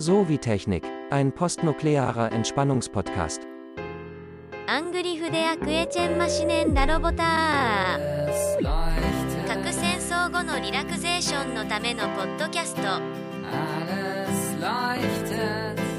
Sovitechnik, 0.00 0.82
ein 1.10 1.30
postnuklearer 1.30 2.32
Entspannungspodcast. 2.32 3.42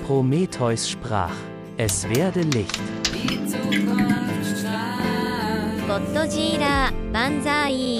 Prometheus 0.07 0.89
sprach, 0.89 1.35
es 1.77 2.09
werde 2.09 2.41
Licht. 2.41 2.81
Godzilla, 5.87 6.89
Banzai. 7.13 7.99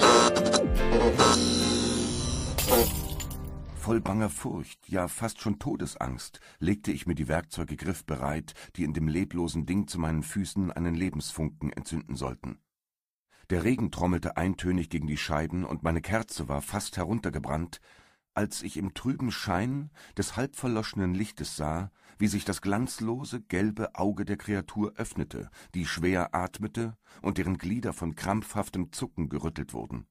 Voll 3.82 4.00
banger 4.00 4.30
Furcht, 4.30 4.88
ja 4.88 5.08
fast 5.08 5.40
schon 5.40 5.58
Todesangst, 5.58 6.38
legte 6.60 6.92
ich 6.92 7.08
mir 7.08 7.16
die 7.16 7.26
Werkzeuge 7.26 7.76
griffbereit, 7.76 8.54
die 8.76 8.84
in 8.84 8.94
dem 8.94 9.08
leblosen 9.08 9.66
Ding 9.66 9.88
zu 9.88 9.98
meinen 9.98 10.22
Füßen 10.22 10.70
einen 10.70 10.94
Lebensfunken 10.94 11.72
entzünden 11.72 12.14
sollten. 12.14 12.60
Der 13.50 13.64
Regen 13.64 13.90
trommelte 13.90 14.36
eintönig 14.36 14.88
gegen 14.88 15.08
die 15.08 15.16
Scheiben 15.16 15.64
und 15.64 15.82
meine 15.82 16.00
Kerze 16.00 16.48
war 16.48 16.62
fast 16.62 16.96
heruntergebrannt, 16.96 17.80
als 18.34 18.62
ich 18.62 18.76
im 18.76 18.94
trüben 18.94 19.32
Schein 19.32 19.90
des 20.16 20.36
halb 20.36 20.54
verloschenen 20.54 21.12
Lichtes 21.12 21.56
sah, 21.56 21.90
wie 22.18 22.28
sich 22.28 22.44
das 22.44 22.62
glanzlose, 22.62 23.40
gelbe 23.40 23.96
Auge 23.96 24.24
der 24.24 24.36
Kreatur 24.36 24.92
öffnete, 24.94 25.50
die 25.74 25.86
schwer 25.86 26.36
atmete 26.36 26.96
und 27.20 27.36
deren 27.36 27.58
Glieder 27.58 27.92
von 27.92 28.14
krampfhaftem 28.14 28.92
Zucken 28.92 29.28
gerüttelt 29.28 29.72
wurden. 29.72 30.06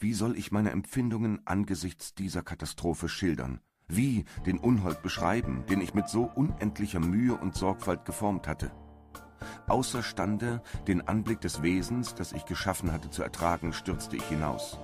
Wie 0.00 0.14
soll 0.14 0.38
ich 0.38 0.52
meine 0.52 0.70
Empfindungen 0.70 1.40
angesichts 1.44 2.14
dieser 2.14 2.42
Katastrophe 2.42 3.08
schildern? 3.08 3.58
Wie 3.88 4.26
den 4.46 4.58
Unhold 4.58 5.02
beschreiben, 5.02 5.64
den 5.68 5.80
ich 5.80 5.92
mit 5.92 6.08
so 6.08 6.30
unendlicher 6.36 7.00
Mühe 7.00 7.34
und 7.34 7.56
Sorgfalt 7.56 8.04
geformt 8.04 8.46
hatte? 8.46 8.70
Außerstande, 9.66 10.62
den 10.86 11.08
Anblick 11.08 11.40
des 11.40 11.62
Wesens, 11.62 12.14
das 12.14 12.32
ich 12.32 12.44
geschaffen 12.44 12.92
hatte, 12.92 13.10
zu 13.10 13.24
ertragen, 13.24 13.72
stürzte 13.72 14.14
ich 14.16 14.24
hinaus. 14.24 14.78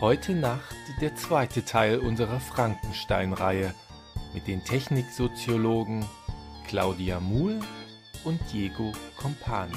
Heute 0.00 0.34
Nacht 0.34 0.75
der 1.00 1.14
zweite 1.14 1.62
Teil 1.62 1.98
unserer 1.98 2.40
Frankenstein-Reihe 2.40 3.74
mit 4.32 4.46
den 4.46 4.64
Techniksoziologen 4.64 6.06
Claudia 6.66 7.20
Muhl 7.20 7.60
und 8.24 8.40
Diego 8.50 8.92
Compagna. 9.18 9.76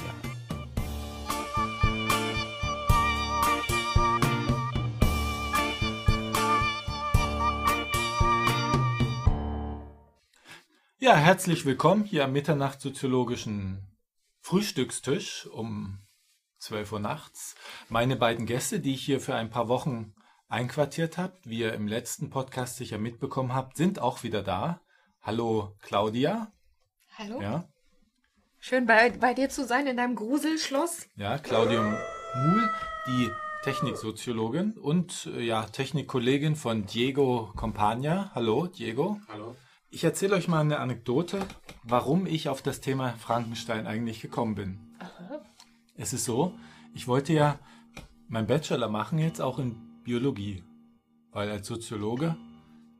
Ja, 10.98 11.16
herzlich 11.16 11.66
willkommen 11.66 12.04
hier 12.04 12.24
am 12.24 12.32
Mitternachtssoziologischen 12.32 13.94
Frühstückstisch 14.40 15.46
um 15.46 15.98
12 16.60 16.92
Uhr 16.92 17.00
nachts. 17.00 17.56
Meine 17.90 18.16
beiden 18.16 18.46
Gäste, 18.46 18.80
die 18.80 18.94
ich 18.94 19.04
hier 19.04 19.20
für 19.20 19.34
ein 19.34 19.50
paar 19.50 19.68
Wochen 19.68 20.14
einquartiert 20.50 21.16
habt, 21.16 21.48
wie 21.48 21.60
ihr 21.60 21.72
im 21.72 21.86
letzten 21.86 22.28
Podcast 22.28 22.76
sicher 22.76 22.98
mitbekommen 22.98 23.54
habt, 23.54 23.76
sind 23.76 24.00
auch 24.00 24.22
wieder 24.22 24.42
da. 24.42 24.80
Hallo 25.22 25.76
Claudia. 25.80 26.52
Hallo. 27.16 27.40
Ja, 27.40 27.64
Schön 28.58 28.84
bei, 28.84 29.10
bei 29.10 29.32
dir 29.32 29.48
zu 29.48 29.64
sein 29.64 29.86
in 29.86 29.96
deinem 29.96 30.16
Gruselschloss. 30.16 31.06
ja 31.16 31.38
Claudia 31.38 31.82
Muhl, 31.82 32.70
die 33.06 33.30
Techniksoziologin 33.62 34.72
und 34.72 35.30
äh, 35.34 35.42
ja, 35.42 35.64
Technikkollegin 35.64 36.56
von 36.56 36.84
Diego 36.84 37.52
Compagna. 37.56 38.30
Hallo 38.34 38.66
Diego. 38.66 39.18
Hallo. 39.28 39.56
Ich 39.88 40.04
erzähle 40.04 40.36
euch 40.36 40.46
mal 40.46 40.60
eine 40.60 40.78
Anekdote, 40.78 41.40
warum 41.84 42.26
ich 42.26 42.48
auf 42.48 42.60
das 42.60 42.80
Thema 42.80 43.14
Frankenstein 43.14 43.86
eigentlich 43.86 44.20
gekommen 44.20 44.54
bin. 44.54 44.96
Es 45.96 46.12
ist 46.12 46.24
so, 46.24 46.54
ich 46.94 47.08
wollte 47.08 47.32
ja 47.32 47.58
meinen 48.28 48.46
Bachelor 48.46 48.88
machen 48.88 49.18
jetzt 49.18 49.40
auch 49.40 49.58
in 49.58 49.89
Biologie, 50.10 50.64
weil 51.30 51.48
als 51.50 51.68
Soziologe, 51.68 52.34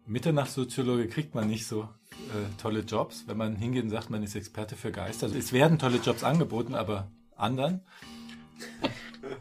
Mitternachtssoziologe 0.07 1.09
kriegt 1.09 1.35
man 1.35 1.49
nicht 1.49 1.67
so 1.67 1.83
äh, 1.83 2.63
tolle 2.63 2.83
Jobs, 2.83 3.25
wenn 3.27 3.37
man 3.37 3.57
hingeht 3.57 3.83
und 3.83 3.91
sagt, 3.91 4.11
man 4.11 4.23
ist 4.23 4.37
Experte 4.37 4.77
für 4.77 4.93
Geister. 4.93 5.27
Also 5.27 5.37
es 5.37 5.53
werden 5.53 5.81
tolle 5.81 5.97
Jobs 5.97 6.23
angeboten, 6.23 6.77
aber 6.77 7.11
anderen. 7.35 7.81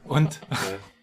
Und, 0.03 0.41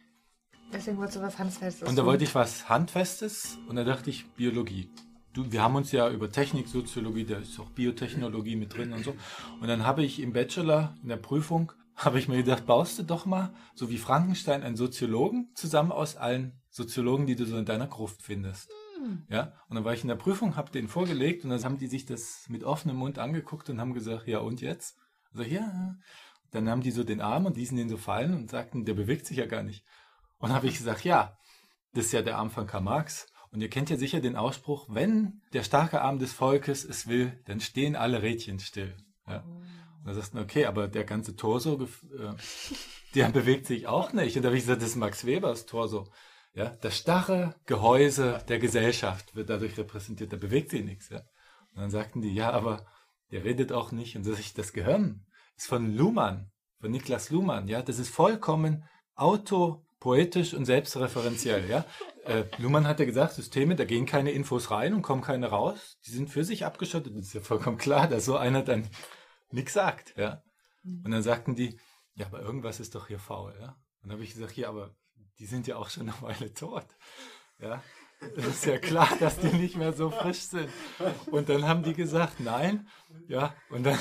Deswegen 0.72 0.99
wolltest 0.99 1.19
du 1.19 1.22
was 1.22 1.38
Handfestes. 1.38 1.88
und 1.88 1.97
da 1.97 2.04
wollte 2.04 2.25
ich 2.25 2.34
was 2.34 2.69
Handfestes 2.69 3.59
und 3.69 3.77
da 3.77 3.84
dachte 3.84 4.10
ich 4.10 4.27
Biologie. 4.31 4.91
Du, 5.34 5.53
wir 5.53 5.62
haben 5.62 5.77
uns 5.77 5.93
ja 5.93 6.10
über 6.10 6.33
Technik, 6.33 6.66
Soziologie, 6.66 7.27
da 7.27 7.38
ist 7.38 7.60
auch 7.60 7.71
Biotechnologie 7.71 8.56
mit 8.56 8.77
drin 8.77 8.93
und 8.93 9.04
so. 9.04 9.15
Und 9.60 9.69
dann 9.69 9.87
habe 9.87 10.03
ich 10.03 10.19
im 10.19 10.33
Bachelor, 10.33 10.97
in 11.00 11.10
der 11.10 11.16
Prüfung, 11.16 11.71
habe 11.96 12.18
ich 12.18 12.28
mir 12.28 12.36
gedacht, 12.36 12.66
baust 12.66 12.98
du 12.98 13.02
doch 13.02 13.26
mal, 13.26 13.54
so 13.74 13.90
wie 13.90 13.98
Frankenstein, 13.98 14.62
einen 14.62 14.76
Soziologen 14.76 15.50
zusammen 15.54 15.92
aus 15.92 16.16
allen 16.16 16.60
Soziologen, 16.70 17.26
die 17.26 17.36
du 17.36 17.46
so 17.46 17.56
in 17.56 17.64
deiner 17.64 17.86
Gruft 17.86 18.22
findest. 18.22 18.70
Ja, 19.28 19.52
und 19.68 19.76
dann 19.76 19.84
war 19.84 19.94
ich 19.94 20.02
in 20.02 20.08
der 20.08 20.16
Prüfung, 20.16 20.56
habe 20.56 20.70
den 20.70 20.88
vorgelegt 20.88 21.44
und 21.44 21.50
dann 21.50 21.62
haben 21.64 21.78
die 21.78 21.86
sich 21.86 22.06
das 22.06 22.46
mit 22.48 22.64
offenem 22.64 22.96
Mund 22.96 23.18
angeguckt 23.18 23.68
und 23.70 23.80
haben 23.80 23.94
gesagt, 23.94 24.26
ja 24.26 24.38
und 24.38 24.60
jetzt? 24.60 24.98
Also 25.30 25.42
ja, 25.42 25.96
dann 26.50 26.68
haben 26.68 26.80
die 26.80 26.90
so 26.90 27.04
den 27.04 27.20
Arm 27.20 27.46
und 27.46 27.56
ließen 27.56 27.76
den 27.76 27.88
so 27.88 27.96
fallen 27.96 28.34
und 28.34 28.50
sagten, 28.50 28.84
der 28.84 28.94
bewegt 28.94 29.26
sich 29.26 29.38
ja 29.38 29.46
gar 29.46 29.62
nicht. 29.62 29.84
Und 30.38 30.52
habe 30.52 30.66
ich 30.66 30.76
gesagt, 30.76 31.04
ja, 31.04 31.36
das 31.92 32.06
ist 32.06 32.12
ja 32.12 32.22
der 32.22 32.38
Arm 32.38 32.50
von 32.50 32.66
Karl 32.66 32.82
Marx. 32.82 33.26
Und 33.50 33.60
ihr 33.60 33.70
kennt 33.70 33.90
ja 33.90 33.96
sicher 33.96 34.20
den 34.20 34.36
Ausspruch, 34.36 34.86
wenn 34.90 35.40
der 35.52 35.62
starke 35.62 36.02
Arm 36.02 36.18
des 36.18 36.32
Volkes 36.32 36.84
es 36.84 37.06
will, 37.06 37.40
dann 37.46 37.60
stehen 37.60 37.96
alle 37.96 38.22
Rädchen 38.22 38.58
still. 38.58 38.96
Ja. 39.26 39.44
Und 40.06 40.14
da 40.14 40.20
sagst 40.20 40.34
du, 40.34 40.38
okay, 40.38 40.66
aber 40.66 40.86
der 40.86 41.02
ganze 41.02 41.34
Torso, 41.34 41.82
äh, 41.82 42.32
der 43.16 43.28
bewegt 43.30 43.66
sich 43.66 43.88
auch 43.88 44.12
nicht. 44.12 44.36
Und 44.36 44.42
da 44.42 44.48
habe 44.48 44.56
ich 44.56 44.62
gesagt, 44.62 44.80
das 44.80 44.90
ist 44.90 44.96
Max 44.96 45.26
Webers 45.26 45.66
Torso. 45.66 46.12
Ja, 46.54 46.76
das 46.80 46.96
starre 46.96 47.56
Gehäuse 47.66 48.38
der 48.48 48.60
Gesellschaft 48.60 49.34
wird 49.34 49.50
dadurch 49.50 49.76
repräsentiert, 49.76 50.32
da 50.32 50.36
bewegt 50.36 50.70
sich 50.70 50.84
nichts. 50.84 51.08
Ja. 51.08 51.22
Und 51.72 51.80
dann 51.80 51.90
sagten 51.90 52.22
die, 52.22 52.32
ja, 52.32 52.52
aber 52.52 52.86
der 53.32 53.42
redet 53.42 53.72
auch 53.72 53.90
nicht. 53.90 54.16
Und 54.16 54.24
das, 54.24 54.38
ist 54.38 54.56
das 54.56 54.72
Gehirn 54.72 55.26
ist 55.56 55.66
von 55.66 55.92
Luhmann, 55.92 56.52
von 56.80 56.92
Niklas 56.92 57.30
Luhmann. 57.30 57.66
Ja, 57.66 57.82
das 57.82 57.98
ist 57.98 58.10
vollkommen 58.10 58.84
autopoetisch 59.16 60.54
und 60.54 60.66
selbstreferenziell. 60.66 61.68
Ja. 61.68 61.84
Äh, 62.26 62.44
Luhmann 62.58 62.86
hat 62.86 63.00
ja 63.00 63.06
gesagt, 63.06 63.32
Systeme, 63.32 63.74
da 63.74 63.84
gehen 63.84 64.06
keine 64.06 64.30
Infos 64.30 64.70
rein 64.70 64.94
und 64.94 65.02
kommen 65.02 65.22
keine 65.22 65.48
raus. 65.48 65.98
Die 66.06 66.12
sind 66.12 66.30
für 66.30 66.44
sich 66.44 66.64
abgeschottet. 66.64 67.12
Das 67.16 67.26
ist 67.26 67.34
ja 67.34 67.40
vollkommen 67.40 67.76
klar, 67.76 68.06
dass 68.06 68.24
so 68.24 68.36
einer 68.36 68.62
dann 68.62 68.88
nichts 69.50 69.72
sagt. 69.72 70.16
Ja. 70.16 70.42
Und 70.84 71.10
dann 71.10 71.22
sagten 71.22 71.54
die, 71.54 71.78
ja, 72.14 72.26
aber 72.26 72.40
irgendwas 72.40 72.80
ist 72.80 72.94
doch 72.94 73.08
hier 73.08 73.18
faul. 73.18 73.54
Ja. 73.60 73.76
Und 74.02 74.10
dann 74.10 74.12
habe 74.12 74.24
ich 74.24 74.34
gesagt, 74.34 74.56
ja, 74.56 74.68
aber 74.68 74.94
die 75.38 75.46
sind 75.46 75.66
ja 75.66 75.76
auch 75.76 75.90
schon 75.90 76.08
eine 76.08 76.22
Weile 76.22 76.52
tot. 76.54 76.86
Ja. 77.58 77.82
Es 78.36 78.46
ist 78.46 78.64
ja 78.64 78.78
klar, 78.78 79.10
dass 79.20 79.38
die 79.38 79.48
nicht 79.48 79.76
mehr 79.76 79.92
so 79.92 80.10
frisch 80.10 80.40
sind. 80.40 80.70
Und 81.30 81.48
dann 81.48 81.66
haben 81.68 81.82
die 81.82 81.92
gesagt, 81.92 82.40
nein. 82.40 82.88
Ja, 83.28 83.54
und 83.68 83.84
dann, 83.84 83.98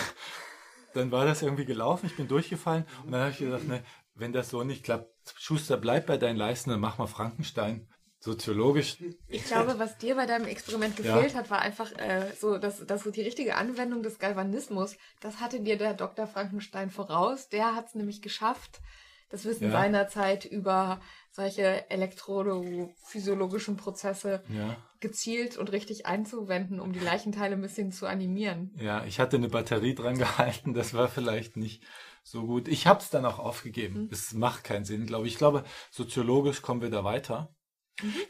dann 0.94 1.12
war 1.12 1.26
das 1.26 1.42
irgendwie 1.42 1.66
gelaufen. 1.66 2.06
Ich 2.06 2.16
bin 2.16 2.28
durchgefallen. 2.28 2.86
Und 3.04 3.12
dann 3.12 3.22
habe 3.22 3.32
ich 3.32 3.40
gesagt, 3.40 3.68
ne, 3.68 3.84
wenn 4.14 4.32
das 4.32 4.50
so 4.50 4.64
nicht 4.64 4.84
klappt, 4.86 5.12
Schuster, 5.38 5.76
bleib 5.76 6.06
bei 6.06 6.18
deinen 6.18 6.38
Leisten 6.38 6.72
und 6.72 6.80
mach 6.80 6.98
mal 6.98 7.08
Frankenstein. 7.08 7.90
Soziologisch. 8.26 8.98
Ich 9.28 9.44
glaube, 9.46 9.78
was 9.78 10.00
dir 10.00 10.16
bei 10.16 10.26
deinem 10.26 10.48
Experiment 10.48 10.98
Ja. 10.98 11.14
gefehlt 11.16 11.36
hat, 11.36 11.52
war 11.52 11.60
einfach 11.62 11.92
äh, 11.92 12.34
so, 12.36 12.58
dass, 12.58 12.84
dass 12.88 13.04
so 13.04 13.12
die 13.12 13.22
richtige 13.22 13.56
Anwendung 13.56 14.02
des 14.02 14.18
Galvanismus, 14.18 14.98
das 15.20 15.40
hatte 15.42 15.60
dir 15.60 15.78
der 15.78 15.94
Dr. 15.94 16.26
Frankenstein 16.26 16.90
voraus. 16.90 17.50
Der 17.50 17.76
hat 17.76 17.90
es 17.90 17.94
nämlich 17.94 18.24
geschafft, 18.24 18.82
das 19.30 19.46
Wissen 19.46 19.66
Ja. 19.66 19.72
seiner 19.74 20.08
Zeit 20.08 20.44
über 20.44 21.00
solche 21.30 21.88
elektrophysiologischen 21.92 23.78
Prozesse 23.78 24.44
Ja. 24.50 24.76
gezielt 25.02 25.56
und 25.58 25.72
richtig 25.72 26.08
einzuwenden, 26.08 26.80
um 26.80 26.92
die 26.92 27.00
Leichenteile 27.00 27.54
ein 27.56 27.62
bisschen 27.62 27.92
zu 27.92 28.08
animieren. 28.08 28.74
Ja, 28.80 29.06
ich 29.06 29.20
hatte 29.20 29.38
eine 29.38 29.50
Batterie 29.50 29.94
dran 29.94 30.18
gehalten, 30.64 30.74
das 30.74 30.96
war 30.96 31.10
vielleicht 31.10 31.58
nicht 31.58 31.84
so 32.24 32.48
gut. 32.48 32.68
Ich 32.68 32.88
habe 32.88 33.02
es 33.02 33.12
dann 33.12 33.24
auch 33.24 33.38
aufgegeben. 33.38 34.10
Es 34.12 34.34
macht 34.34 34.64
keinen 34.64 34.84
Sinn, 34.84 35.06
glaube 35.06 35.28
ich. 35.28 35.34
Ich 35.34 35.38
glaube, 35.38 35.64
soziologisch 35.92 36.64
kommen 36.64 36.82
wir 36.82 36.90
da 36.90 37.04
weiter. 37.04 37.55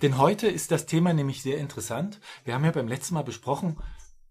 Denn 0.02 0.18
heute 0.18 0.48
ist 0.48 0.72
das 0.72 0.86
Thema 0.86 1.14
nämlich 1.14 1.42
sehr 1.42 1.58
interessant. 1.58 2.20
Wir 2.44 2.54
haben 2.54 2.66
ja 2.66 2.72
beim 2.72 2.88
letzten 2.88 3.16
Mal 3.16 3.24
besprochen, 3.24 3.78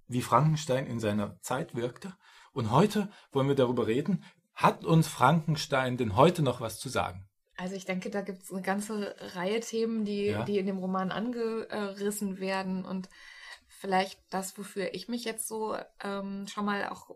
wie 0.07 0.23
Frankenstein 0.23 0.87
in 0.87 1.01
seiner 1.01 1.41
Zeit 1.41 1.75
wirkte. 1.75 2.15
Und 2.53 2.71
heute 2.71 3.11
wollen 3.33 3.49
wir 3.49 3.55
darüber 3.57 3.87
reden, 3.87 4.25
hat 4.55 4.85
uns 4.85 5.09
Frankenstein 5.09 5.97
denn 5.97 6.15
heute 6.17 6.43
noch 6.43 6.61
was 6.61 6.79
zu 6.79 6.89
sagen? 6.89 7.29
Also 7.57 7.75
ich 7.75 7.85
denke, 7.85 8.11
da 8.11 8.21
gibt 8.21 8.43
es 8.43 8.53
eine 8.53 8.63
ganze 8.63 9.15
Reihe 9.35 9.61
Themen, 9.61 10.05
die, 10.05 10.27
Ja. 10.27 10.45
die 10.45 10.59
in 10.59 10.67
dem 10.67 10.79
Roman 10.79 11.11
angerissen 11.11 12.39
werden 12.39 12.85
und 12.85 13.09
vielleicht 13.69 14.21
das, 14.31 14.57
wofür 14.59 14.95
ich 14.95 15.09
mich 15.09 15.25
jetzt 15.25 15.49
so 15.49 15.77
ähm, 16.03 16.47
schon 16.47 16.65
mal 16.65 16.89
auch 16.89 17.11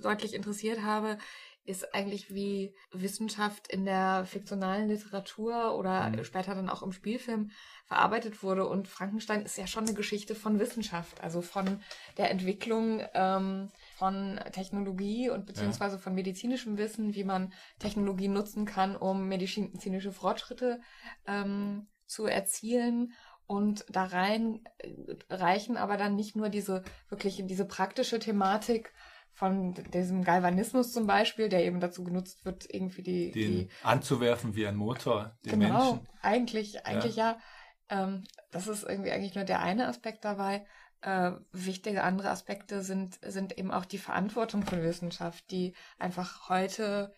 deutlich 0.00 0.34
interessiert 0.34 0.82
habe, 0.82 1.18
ist 1.66 1.94
eigentlich, 1.94 2.32
wie 2.32 2.74
Wissenschaft 2.92 3.68
in 3.68 3.84
der 3.84 4.24
fiktionalen 4.26 4.88
Literatur 4.88 5.76
oder 5.76 6.10
mhm. 6.10 6.24
später 6.24 6.54
dann 6.54 6.68
auch 6.68 6.82
im 6.82 6.92
Spielfilm 6.92 7.50
verarbeitet 7.86 8.42
wurde. 8.42 8.66
Und 8.66 8.88
Frankenstein 8.88 9.42
ist 9.42 9.58
ja 9.58 9.66
schon 9.66 9.84
eine 9.84 9.94
Geschichte 9.94 10.34
von 10.34 10.58
Wissenschaft, 10.58 11.22
also 11.22 11.42
von 11.42 11.80
der 12.18 12.30
Entwicklung 12.30 13.02
ähm, 13.14 13.70
von 13.96 14.40
Technologie 14.52 15.30
und 15.30 15.46
beziehungsweise 15.46 15.96
ja. 15.96 16.02
von 16.02 16.14
medizinischem 16.14 16.78
Wissen, 16.78 17.14
wie 17.14 17.24
man 17.24 17.52
Technologie 17.78 18.28
nutzen 18.28 18.64
kann, 18.64 18.96
um 18.96 19.28
medizinische 19.28 20.12
Fortschritte 20.12 20.80
ähm, 21.26 21.86
zu 22.06 22.26
erzielen. 22.26 23.12
Und 23.46 23.84
da 23.88 24.04
rein 24.04 24.64
äh, 24.78 24.92
reichen 25.30 25.76
aber 25.76 25.96
dann 25.96 26.16
nicht 26.16 26.34
nur 26.34 26.48
diese 26.48 26.82
wirklich 27.08 27.42
diese 27.46 27.64
praktische 27.64 28.18
Thematik 28.18 28.92
von 29.36 29.74
diesem 29.92 30.24
Galvanismus 30.24 30.92
zum 30.92 31.06
Beispiel, 31.06 31.50
der 31.50 31.62
eben 31.62 31.78
dazu 31.78 32.02
genutzt 32.02 32.46
wird, 32.46 32.66
irgendwie 32.72 33.02
die, 33.02 33.30
den 33.32 33.50
die 33.50 33.68
anzuwerfen 33.82 34.56
wie 34.56 34.66
ein 34.66 34.76
Motor, 34.76 35.36
den 35.44 35.60
genau, 35.60 35.92
Menschen. 35.92 36.08
Eigentlich, 36.22 36.86
eigentlich 36.86 37.16
ja. 37.16 37.32
ja 37.32 38.04
ähm, 38.04 38.24
das 38.50 38.66
ist 38.66 38.82
irgendwie 38.82 39.10
eigentlich 39.10 39.34
nur 39.34 39.44
der 39.44 39.60
eine 39.60 39.88
Aspekt 39.88 40.24
dabei. 40.24 40.66
Äh, 41.02 41.32
wichtige 41.52 42.02
andere 42.02 42.30
Aspekte 42.30 42.80
sind, 42.80 43.18
sind 43.22 43.58
eben 43.58 43.70
auch 43.70 43.84
die 43.84 43.98
Verantwortung 43.98 44.62
von 44.62 44.82
Wissenschaft, 44.82 45.50
die 45.50 45.74
einfach 45.98 46.48
heute 46.48 47.12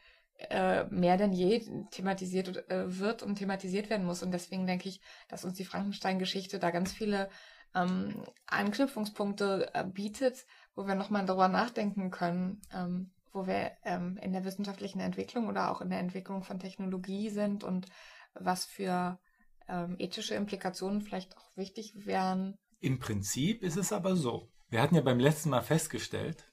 äh, 0.50 0.86
mehr 0.86 1.18
denn 1.18 1.32
je 1.32 1.62
thematisiert 1.92 2.68
äh, 2.68 2.98
wird 2.98 3.22
und 3.22 3.36
thematisiert 3.36 3.90
werden 3.90 4.06
muss. 4.06 4.24
Und 4.24 4.32
deswegen 4.32 4.66
denke 4.66 4.88
ich, 4.88 5.00
dass 5.28 5.44
uns 5.44 5.54
die 5.54 5.64
Frankenstein-Geschichte 5.64 6.58
da 6.58 6.72
ganz 6.72 6.92
viele 6.92 7.30
ähm, 7.74 8.24
Anknüpfungspunkte 8.46 9.70
äh, 9.74 9.84
bietet, 9.84 10.46
wo 10.78 10.86
wir 10.86 10.94
nochmal 10.94 11.26
darüber 11.26 11.48
nachdenken 11.48 12.12
können, 12.12 12.62
ähm, 12.72 13.10
wo 13.32 13.48
wir 13.48 13.72
ähm, 13.84 14.16
in 14.22 14.32
der 14.32 14.44
wissenschaftlichen 14.44 15.00
Entwicklung 15.00 15.48
oder 15.48 15.72
auch 15.72 15.80
in 15.80 15.90
der 15.90 15.98
Entwicklung 15.98 16.44
von 16.44 16.60
Technologie 16.60 17.30
sind 17.30 17.64
und 17.64 17.86
was 18.34 18.64
für 18.64 19.18
ähm, 19.66 19.96
ethische 19.98 20.36
Implikationen 20.36 21.02
vielleicht 21.02 21.36
auch 21.36 21.56
wichtig 21.56 22.06
wären. 22.06 22.56
Im 22.78 23.00
Prinzip 23.00 23.64
ist 23.64 23.76
es 23.76 23.92
aber 23.92 24.14
so. 24.14 24.52
Wir 24.68 24.80
hatten 24.80 24.94
ja 24.94 25.00
beim 25.00 25.18
letzten 25.18 25.50
Mal 25.50 25.62
festgestellt, 25.62 26.48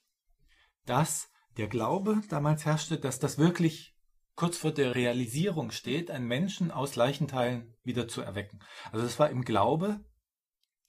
dass 0.88 1.30
der 1.58 1.68
Glaube 1.68 2.24
damals 2.28 2.66
herrschte, 2.66 2.98
dass 2.98 3.20
das 3.20 3.38
wirklich 3.38 3.96
kurz 4.36 4.58
vor 4.58 4.72
der 4.72 4.96
Realisierung 4.96 5.70
steht, 5.70 6.10
einen 6.10 6.26
Menschen 6.26 6.72
aus 6.72 6.96
Leichenteilen 6.96 7.76
wieder 7.84 8.08
zu 8.08 8.24
erwecken. 8.24 8.60
Also 8.92 9.06
es 9.06 9.20
war 9.20 9.30
im 9.30 9.44
Glaube 9.44 10.04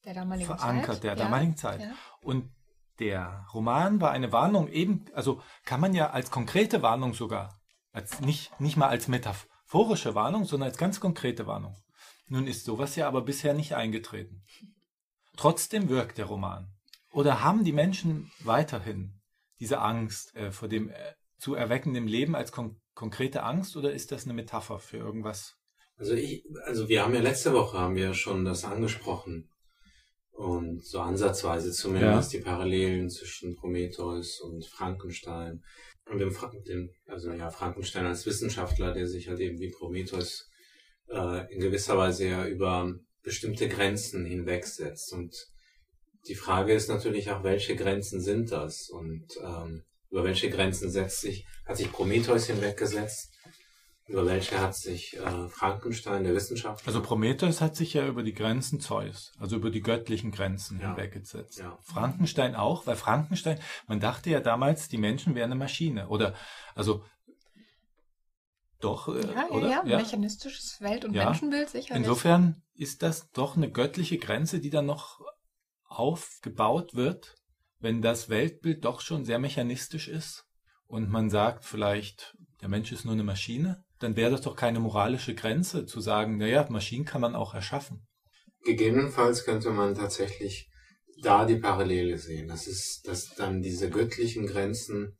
der 0.06 0.14
verankert, 0.14 0.94
Zeit. 0.94 1.04
der 1.04 1.10
ja, 1.10 1.16
damaligen 1.16 1.56
Zeit. 1.58 1.82
Ja. 1.82 1.94
Und 2.22 2.55
der 2.98 3.46
Roman 3.52 4.00
war 4.00 4.10
eine 4.10 4.32
Warnung 4.32 4.68
eben, 4.68 5.04
also 5.12 5.42
kann 5.64 5.80
man 5.80 5.94
ja 5.94 6.10
als 6.10 6.30
konkrete 6.30 6.82
Warnung 6.82 7.14
sogar, 7.14 7.58
als 7.92 8.20
nicht, 8.20 8.58
nicht 8.60 8.76
mal 8.76 8.88
als 8.88 9.08
metaphorische 9.08 10.14
Warnung, 10.14 10.44
sondern 10.44 10.68
als 10.68 10.78
ganz 10.78 11.00
konkrete 11.00 11.46
Warnung. 11.46 11.76
Nun 12.28 12.46
ist 12.46 12.64
sowas 12.64 12.96
ja 12.96 13.06
aber 13.06 13.22
bisher 13.22 13.54
nicht 13.54 13.74
eingetreten. 13.74 14.44
Trotzdem 15.36 15.88
wirkt 15.88 16.18
der 16.18 16.26
Roman. 16.26 16.72
Oder 17.12 17.42
haben 17.42 17.64
die 17.64 17.72
Menschen 17.72 18.30
weiterhin 18.40 19.20
diese 19.60 19.80
Angst 19.80 20.34
äh, 20.34 20.50
vor 20.50 20.68
dem 20.68 20.90
äh, 20.90 20.94
zu 21.38 21.54
erweckenden 21.54 22.06
Leben 22.06 22.34
als 22.34 22.52
kon 22.52 22.80
konkrete 22.94 23.42
Angst 23.42 23.76
oder 23.76 23.92
ist 23.92 24.10
das 24.10 24.24
eine 24.24 24.32
Metapher 24.32 24.78
für 24.78 24.96
irgendwas? 24.96 25.56
Also 25.98 26.14
ich, 26.14 26.44
also 26.64 26.88
wir 26.88 27.02
haben 27.02 27.12
ja 27.12 27.20
letzte 27.20 27.52
Woche 27.52 27.78
haben 27.78 27.94
wir 27.94 28.14
schon 28.14 28.46
das 28.46 28.64
angesprochen 28.64 29.50
und 30.36 30.84
so 30.84 31.00
ansatzweise 31.00 31.72
zumindest 31.72 32.32
ja. 32.32 32.38
die 32.38 32.44
Parallelen 32.44 33.08
zwischen 33.08 33.56
Prometheus 33.56 34.40
und 34.40 34.66
Frankenstein. 34.66 35.62
Und 36.10 36.18
dem, 36.18 36.36
dem, 36.68 36.90
also 37.06 37.32
ja, 37.32 37.50
Frankenstein 37.50 38.06
als 38.06 38.26
Wissenschaftler, 38.26 38.92
der 38.92 39.08
sich 39.08 39.28
halt 39.28 39.40
eben 39.40 39.58
wie 39.58 39.70
Prometheus 39.70 40.48
äh, 41.08 41.52
in 41.52 41.60
gewisser 41.60 41.96
Weise 41.96 42.28
ja 42.28 42.46
über 42.46 42.94
bestimmte 43.22 43.68
Grenzen 43.68 44.24
hinwegsetzt. 44.24 45.12
Und 45.12 45.34
die 46.28 46.34
Frage 46.34 46.74
ist 46.74 46.88
natürlich 46.88 47.30
auch, 47.30 47.42
welche 47.42 47.74
Grenzen 47.74 48.20
sind 48.20 48.52
das? 48.52 48.90
Und 48.90 49.26
ähm, 49.42 49.84
über 50.10 50.22
welche 50.22 50.50
Grenzen 50.50 50.90
setzt 50.90 51.22
sich, 51.22 51.46
hat 51.64 51.78
sich 51.78 51.90
Prometheus 51.90 52.46
hinweggesetzt? 52.46 53.32
Über 54.08 54.24
welche 54.24 54.60
hat 54.60 54.76
sich 54.76 55.16
äh, 55.16 55.48
Frankenstein, 55.48 56.22
der 56.22 56.34
Wissenschaftler? 56.34 56.86
Also 56.86 57.02
Prometheus 57.02 57.60
hat 57.60 57.74
sich 57.74 57.94
ja 57.94 58.06
über 58.06 58.22
die 58.22 58.34
Grenzen 58.34 58.78
Zeus, 58.78 59.32
also 59.40 59.56
über 59.56 59.70
die 59.70 59.80
göttlichen 59.80 60.30
Grenzen 60.30 60.78
ja. 60.80 60.88
hinweggesetzt. 60.88 61.58
Ja. 61.58 61.76
Frankenstein 61.82 62.54
auch, 62.54 62.86
weil 62.86 62.94
Frankenstein, 62.94 63.58
man 63.88 63.98
dachte 63.98 64.30
ja 64.30 64.38
damals, 64.38 64.88
die 64.88 64.98
Menschen 64.98 65.34
wären 65.34 65.50
eine 65.50 65.58
Maschine. 65.58 66.06
Oder 66.08 66.34
also 66.76 67.04
doch, 68.78 69.08
äh, 69.08 69.26
ja, 69.26 69.48
oder? 69.48 69.68
Ja, 69.68 69.84
ja, 69.84 69.96
mechanistisches 69.98 70.80
Welt- 70.80 71.04
und 71.04 71.12
ja. 71.12 71.24
Menschenbild 71.24 71.68
sicherlich. 71.68 72.04
Insofern 72.04 72.62
ist 72.74 73.02
das 73.02 73.32
doch 73.32 73.56
eine 73.56 73.72
göttliche 73.72 74.18
Grenze, 74.18 74.60
die 74.60 74.70
dann 74.70 74.86
noch 74.86 75.20
aufgebaut 75.88 76.94
wird, 76.94 77.34
wenn 77.80 78.02
das 78.02 78.28
Weltbild 78.28 78.84
doch 78.84 79.00
schon 79.00 79.24
sehr 79.24 79.40
mechanistisch 79.40 80.06
ist 80.06 80.46
und 80.86 81.10
man 81.10 81.28
sagt 81.28 81.64
vielleicht, 81.64 82.36
der 82.60 82.68
Mensch 82.68 82.92
ist 82.92 83.04
nur 83.04 83.14
eine 83.14 83.24
Maschine 83.24 83.84
dann 83.98 84.16
wäre 84.16 84.30
das 84.30 84.42
doch 84.42 84.56
keine 84.56 84.80
moralische 84.80 85.34
Grenze 85.34 85.86
zu 85.86 86.00
sagen, 86.00 86.36
naja, 86.36 86.66
Maschinen 86.68 87.04
kann 87.04 87.20
man 87.20 87.34
auch 87.34 87.54
erschaffen. 87.54 88.06
Gegebenenfalls 88.64 89.44
könnte 89.44 89.70
man 89.70 89.94
tatsächlich 89.94 90.68
da 91.22 91.46
die 91.46 91.56
Parallele 91.56 92.18
sehen. 92.18 92.48
Das 92.48 92.66
ist, 92.66 93.06
dass 93.06 93.34
dann 93.34 93.62
diese 93.62 93.88
göttlichen 93.88 94.46
Grenzen 94.46 95.16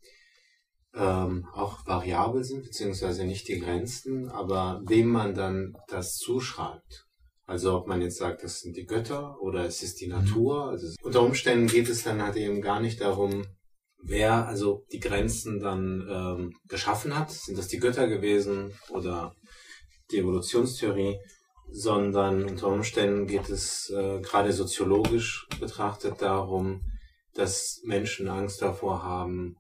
ähm, 0.95 1.47
auch 1.53 1.87
variabel 1.87 2.45
sind, 2.45 2.65
beziehungsweise 2.65 3.25
nicht 3.25 3.49
die 3.49 3.61
Grenzen, 3.61 4.29
aber 4.29 4.83
wem 4.87 5.09
man 5.09 5.35
dann 5.35 5.75
das 5.89 6.17
zuschreibt. 6.17 7.07
Also 7.47 7.77
ob 7.77 7.87
man 7.87 8.03
jetzt 8.03 8.19
sagt, 8.19 8.43
das 8.43 8.61
sind 8.61 8.77
die 8.77 8.87
Götter 8.87 9.41
oder 9.41 9.65
es 9.65 9.83
ist 9.83 10.01
die 10.01 10.07
mhm. 10.07 10.13
Natur. 10.13 10.69
Also 10.69 10.89
unter 11.03 11.23
Umständen 11.23 11.69
geht 11.69 11.89
es 11.89 12.03
dann 12.03 12.23
halt 12.23 12.37
eben 12.37 12.61
gar 12.61 12.81
nicht 12.81 13.01
darum, 13.01 13.47
wer 14.03 14.47
also 14.47 14.85
die 14.93 15.01
Grenzen 15.01 15.61
dann 15.61 16.07
ähm, 16.09 16.53
geschaffen 16.69 17.17
hat. 17.17 17.31
Sind 17.31 17.59
das 17.59 17.69
die 17.69 17.79
Götter 17.79 18.09
gewesen 18.09 18.73
oder 18.91 19.35
die 20.11 20.19
Evolutionstheorie? 20.19 21.19
Sondern 21.69 22.45
unter 22.45 22.69
Umständen 22.69 23.27
geht 23.27 23.49
es 23.49 23.91
äh, 23.91 24.21
gerade 24.21 24.53
soziologisch 24.53 25.49
betrachtet 25.59 26.23
darum, 26.23 26.83
dass 27.35 27.81
Menschen 27.85 28.29
Angst 28.29 28.63
davor 28.63 29.03
haben, 29.03 29.57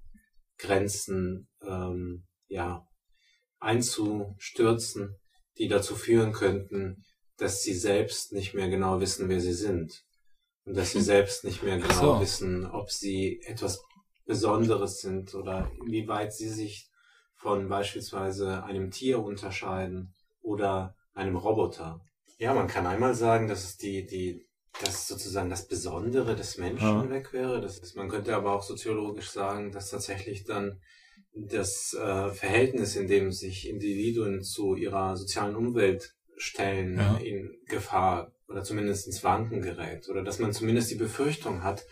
Grenzen 0.56 1.48
ähm, 1.62 2.24
ja 2.46 2.86
einzustürzen, 3.58 5.16
die 5.58 5.68
dazu 5.68 5.96
führen 5.96 6.32
könnten, 6.32 7.02
dass 7.36 7.62
sie 7.62 7.74
selbst 7.74 8.32
nicht 8.32 8.54
mehr 8.54 8.68
genau 8.68 9.00
wissen, 9.00 9.28
wer 9.28 9.40
sie 9.40 9.52
sind. 9.52 10.04
Und 10.64 10.76
dass 10.76 10.92
sie 10.92 11.00
selbst 11.00 11.44
nicht 11.44 11.62
mehr 11.62 11.78
genau 11.78 12.14
so. 12.14 12.20
wissen, 12.20 12.66
ob 12.66 12.90
sie 12.90 13.40
etwas 13.46 13.80
Besonderes 14.26 15.00
sind 15.00 15.34
oder 15.34 15.70
inwieweit 15.80 16.32
sie 16.32 16.48
sich 16.48 16.90
von 17.34 17.68
beispielsweise 17.68 18.64
einem 18.64 18.90
Tier 18.90 19.22
unterscheiden 19.22 20.14
oder 20.42 20.96
einem 21.14 21.36
Roboter. 21.36 22.00
Ja, 22.38 22.52
man 22.52 22.66
kann 22.66 22.86
einmal 22.86 23.14
sagen, 23.14 23.48
dass 23.48 23.64
es 23.64 23.76
die, 23.76 24.04
die, 24.04 24.46
dass 24.82 25.06
sozusagen 25.06 25.48
das 25.48 25.68
Besondere 25.68 26.36
des 26.36 26.58
Menschen 26.58 26.86
ja. 26.86 27.10
weg 27.10 27.32
wäre. 27.32 27.60
Das 27.60 27.78
ist, 27.78 27.96
man 27.96 28.08
könnte 28.08 28.34
aber 28.34 28.52
auch 28.52 28.62
soziologisch 28.62 29.30
sagen, 29.30 29.72
dass 29.72 29.90
tatsächlich 29.90 30.44
dann 30.44 30.80
das 31.34 31.94
äh, 31.94 32.30
Verhältnis, 32.30 32.96
in 32.96 33.06
dem 33.06 33.32
sich 33.32 33.68
Individuen 33.68 34.42
zu 34.42 34.74
ihrer 34.74 35.16
sozialen 35.16 35.54
Umwelt 35.54 36.14
stellen, 36.36 36.98
ja. 36.98 37.16
in 37.18 37.56
Gefahr 37.66 38.32
oder 38.48 38.62
zumindest 38.62 39.06
ins 39.06 39.24
Wanken 39.24 39.62
gerät. 39.62 40.08
Oder 40.08 40.22
dass 40.22 40.38
man 40.38 40.52
zumindest 40.52 40.90
die 40.90 40.96
Befürchtung 40.96 41.62
hat, 41.62 41.84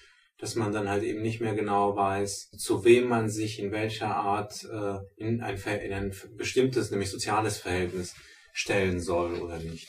dass 0.45 0.57
man 0.57 0.73
dann 0.73 0.91
halt 0.91 1.05
eben 1.05 1.23
nicht 1.23 1.41
mehr 1.41 1.55
genau 1.55 1.97
weiß, 1.97 2.51
zu 2.51 2.85
wem 2.85 3.09
man 3.09 3.31
sich 3.31 3.59
in 3.59 3.73
welcher 3.73 4.15
Art 4.15 4.63
äh, 4.65 4.99
in, 5.17 5.41
ein, 5.41 5.57
in 5.57 5.93
ein 5.95 6.15
bestimmtes, 6.37 6.91
nämlich 6.91 7.11
soziales 7.11 7.57
Verhältnis 7.57 8.15
stellen 8.53 9.01
soll 9.01 9.41
oder 9.41 9.57
nicht. 9.57 9.89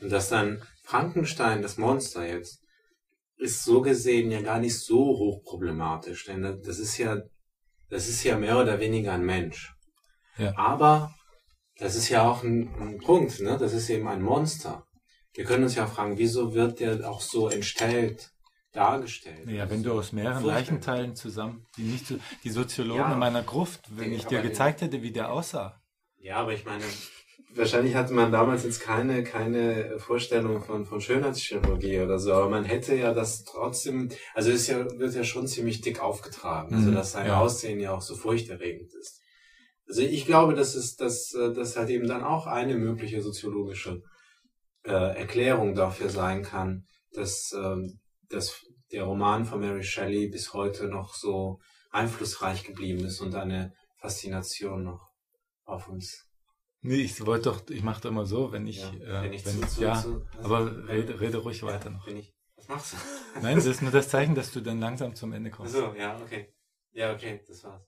Und 0.00 0.10
dass 0.10 0.28
dann 0.28 0.60
Frankenstein, 0.82 1.62
das 1.62 1.78
Monster 1.78 2.26
jetzt, 2.26 2.64
ist 3.36 3.62
so 3.62 3.80
gesehen 3.80 4.32
ja 4.32 4.40
gar 4.40 4.58
nicht 4.58 4.76
so 4.76 4.98
hochproblematisch, 4.98 6.24
denn 6.24 6.42
das 6.42 6.80
ist 6.80 6.98
ja, 6.98 7.22
das 7.88 8.08
ist 8.08 8.24
ja 8.24 8.36
mehr 8.36 8.58
oder 8.58 8.80
weniger 8.80 9.12
ein 9.12 9.24
Mensch. 9.24 9.72
Ja. 10.36 10.52
Aber 10.58 11.14
das 11.78 11.94
ist 11.94 12.08
ja 12.08 12.28
auch 12.28 12.42
ein, 12.42 12.74
ein 12.80 12.98
Punkt, 12.98 13.38
ne? 13.38 13.56
Das 13.56 13.72
ist 13.72 13.88
eben 13.88 14.08
ein 14.08 14.20
Monster. 14.20 14.84
Wir 15.32 15.44
können 15.44 15.62
uns 15.62 15.76
ja 15.76 15.86
fragen, 15.86 16.18
wieso 16.18 16.54
wird 16.54 16.80
der 16.80 17.08
auch 17.08 17.20
so 17.20 17.48
entstellt 17.48 18.31
dargestellt. 18.72 19.48
Ja, 19.48 19.68
wenn 19.70 19.82
du 19.82 19.92
aus 19.92 20.12
mehreren 20.12 20.44
Leichenteilen 20.44 21.14
zusammen, 21.14 21.66
die 21.76 21.82
nicht 21.82 22.06
so, 22.06 22.16
die 22.42 22.50
Soziologen 22.50 23.02
ja, 23.02 23.12
in 23.12 23.18
meiner 23.18 23.42
Gruft, 23.42 23.84
wenn 23.90 24.12
ich 24.12 24.24
dir 24.26 24.42
gezeigt 24.42 24.80
hätte, 24.80 25.02
wie 25.02 25.12
der 25.12 25.30
aussah. 25.30 25.80
Ja, 26.18 26.36
aber 26.36 26.52
ich 26.52 26.64
meine, 26.64 26.84
wahrscheinlich 27.54 27.94
hatte 27.94 28.14
man 28.14 28.32
damals 28.32 28.64
jetzt 28.64 28.80
keine, 28.80 29.24
keine 29.24 29.98
Vorstellung 29.98 30.62
von, 30.62 30.86
von 30.86 31.00
Schönheitschirurgie 31.00 32.00
oder 32.00 32.18
so, 32.18 32.32
aber 32.32 32.48
man 32.48 32.64
hätte 32.64 32.94
ja 32.94 33.12
das 33.12 33.44
trotzdem, 33.44 34.10
also 34.34 34.50
es 34.50 34.66
ja, 34.66 34.86
wird 34.98 35.14
ja 35.14 35.24
schon 35.24 35.46
ziemlich 35.46 35.80
dick 35.80 36.00
aufgetragen, 36.00 36.74
also 36.74 36.90
mhm. 36.90 36.94
dass 36.94 37.12
sein 37.12 37.26
ja. 37.26 37.40
Aussehen 37.40 37.80
ja 37.80 37.92
auch 37.92 38.02
so 38.02 38.14
furchterregend 38.14 38.92
ist. 38.94 39.20
Also 39.86 40.02
ich 40.02 40.24
glaube, 40.24 40.54
dass 40.54 40.74
es, 40.74 40.96
dass, 40.96 41.34
äh, 41.34 41.52
das 41.52 41.76
halt 41.76 41.90
eben 41.90 42.06
dann 42.06 42.24
auch 42.24 42.46
eine 42.46 42.76
mögliche 42.76 43.20
soziologische 43.20 44.02
äh, 44.84 44.90
Erklärung 44.92 45.74
dafür 45.74 46.08
sein 46.08 46.42
kann, 46.42 46.86
dass, 47.12 47.52
ähm, 47.52 47.98
dass 48.32 48.66
der 48.90 49.04
Roman 49.04 49.44
von 49.44 49.60
Mary 49.60 49.84
Shelley 49.84 50.28
bis 50.28 50.52
heute 50.52 50.88
noch 50.88 51.14
so 51.14 51.60
einflussreich 51.90 52.64
geblieben 52.64 53.04
ist 53.04 53.20
und 53.20 53.34
eine 53.34 53.74
Faszination 53.98 54.84
noch 54.84 55.10
auf 55.64 55.88
uns 55.88 56.26
Nee, 56.84 56.96
ich 56.96 57.24
wollte 57.24 57.44
doch, 57.44 57.70
ich 57.70 57.84
mache 57.84 58.00
da 58.00 58.08
immer 58.08 58.26
so, 58.26 58.50
wenn 58.50 58.66
ich, 58.66 58.80
ja, 58.80 58.88
äh, 58.88 59.22
wenn 59.22 59.32
ich, 59.32 59.46
wenn, 59.46 59.68
zu, 59.68 59.82
ja 59.82 59.94
zu, 59.94 60.26
also 60.36 60.54
aber 60.54 60.88
rede, 60.88 61.20
rede 61.20 61.38
ruhig 61.38 61.60
ja, 61.60 61.68
weiter 61.68 61.90
noch. 61.90 62.08
Ich, 62.08 62.34
was 62.56 62.66
machst 62.66 62.94
du? 62.94 62.96
Nein, 63.40 63.54
das 63.54 63.66
ist 63.66 63.82
nur 63.82 63.92
das 63.92 64.08
Zeichen, 64.08 64.34
dass 64.34 64.50
du 64.50 64.60
dann 64.60 64.80
langsam 64.80 65.14
zum 65.14 65.32
Ende 65.32 65.52
kommst. 65.52 65.76
Ach 65.76 65.92
so, 65.92 65.94
ja, 65.94 66.20
okay. 66.20 66.52
Ja, 66.90 67.12
okay, 67.12 67.40
das 67.46 67.62
war's. 67.62 67.86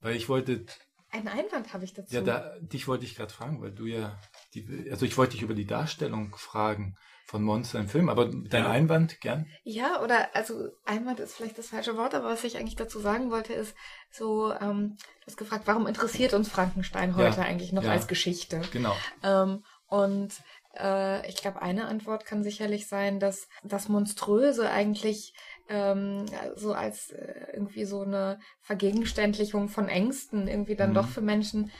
Weil 0.00 0.16
ich 0.16 0.28
wollte. 0.28 0.66
Einen 1.10 1.28
Einwand 1.28 1.72
habe 1.72 1.84
ich 1.84 1.94
dazu. 1.94 2.12
Ja, 2.12 2.20
da, 2.20 2.58
dich 2.58 2.88
wollte 2.88 3.04
ich 3.04 3.14
gerade 3.14 3.32
fragen, 3.32 3.62
weil 3.62 3.70
du 3.70 3.86
ja, 3.86 4.20
die, 4.54 4.88
also 4.90 5.06
ich 5.06 5.16
wollte 5.16 5.34
dich 5.34 5.42
über 5.42 5.54
die 5.54 5.66
Darstellung 5.66 6.34
fragen 6.34 6.96
von 7.26 7.42
Monster 7.42 7.80
im 7.80 7.88
Film, 7.88 8.08
aber 8.08 8.26
dein 8.26 8.62
ja. 8.62 8.70
Einwand 8.70 9.20
gern? 9.20 9.46
Ja, 9.64 10.00
oder 10.02 10.34
also 10.34 10.70
Einwand 10.84 11.18
ist 11.18 11.34
vielleicht 11.34 11.58
das 11.58 11.68
falsche 11.68 11.96
Wort, 11.96 12.14
aber 12.14 12.28
was 12.28 12.44
ich 12.44 12.56
eigentlich 12.56 12.76
dazu 12.76 13.00
sagen 13.00 13.30
wollte, 13.32 13.52
ist 13.52 13.74
so, 14.10 14.52
ähm, 14.52 14.96
du 14.96 15.26
hast 15.26 15.36
gefragt, 15.36 15.64
warum 15.66 15.88
interessiert 15.88 16.34
uns 16.34 16.48
Frankenstein 16.48 17.16
heute 17.16 17.38
ja. 17.38 17.42
eigentlich 17.42 17.72
noch 17.72 17.82
ja. 17.82 17.90
als 17.90 18.06
Geschichte? 18.06 18.62
Genau. 18.72 18.96
Ähm, 19.24 19.64
und 19.88 20.34
äh, 20.78 21.28
ich 21.28 21.36
glaube, 21.36 21.62
eine 21.62 21.86
Antwort 21.88 22.24
kann 22.24 22.44
sicherlich 22.44 22.86
sein, 22.86 23.18
dass 23.18 23.48
das 23.64 23.88
Monströse 23.88 24.70
eigentlich 24.70 25.34
ähm, 25.68 26.26
so 26.54 26.74
als 26.74 27.10
äh, 27.10 27.48
irgendwie 27.52 27.86
so 27.86 28.02
eine 28.02 28.38
Vergegenständlichung 28.60 29.68
von 29.68 29.88
Ängsten 29.88 30.46
irgendwie 30.46 30.76
dann 30.76 30.90
mhm. 30.90 30.94
doch 30.94 31.08
für 31.08 31.22
Menschen 31.22 31.72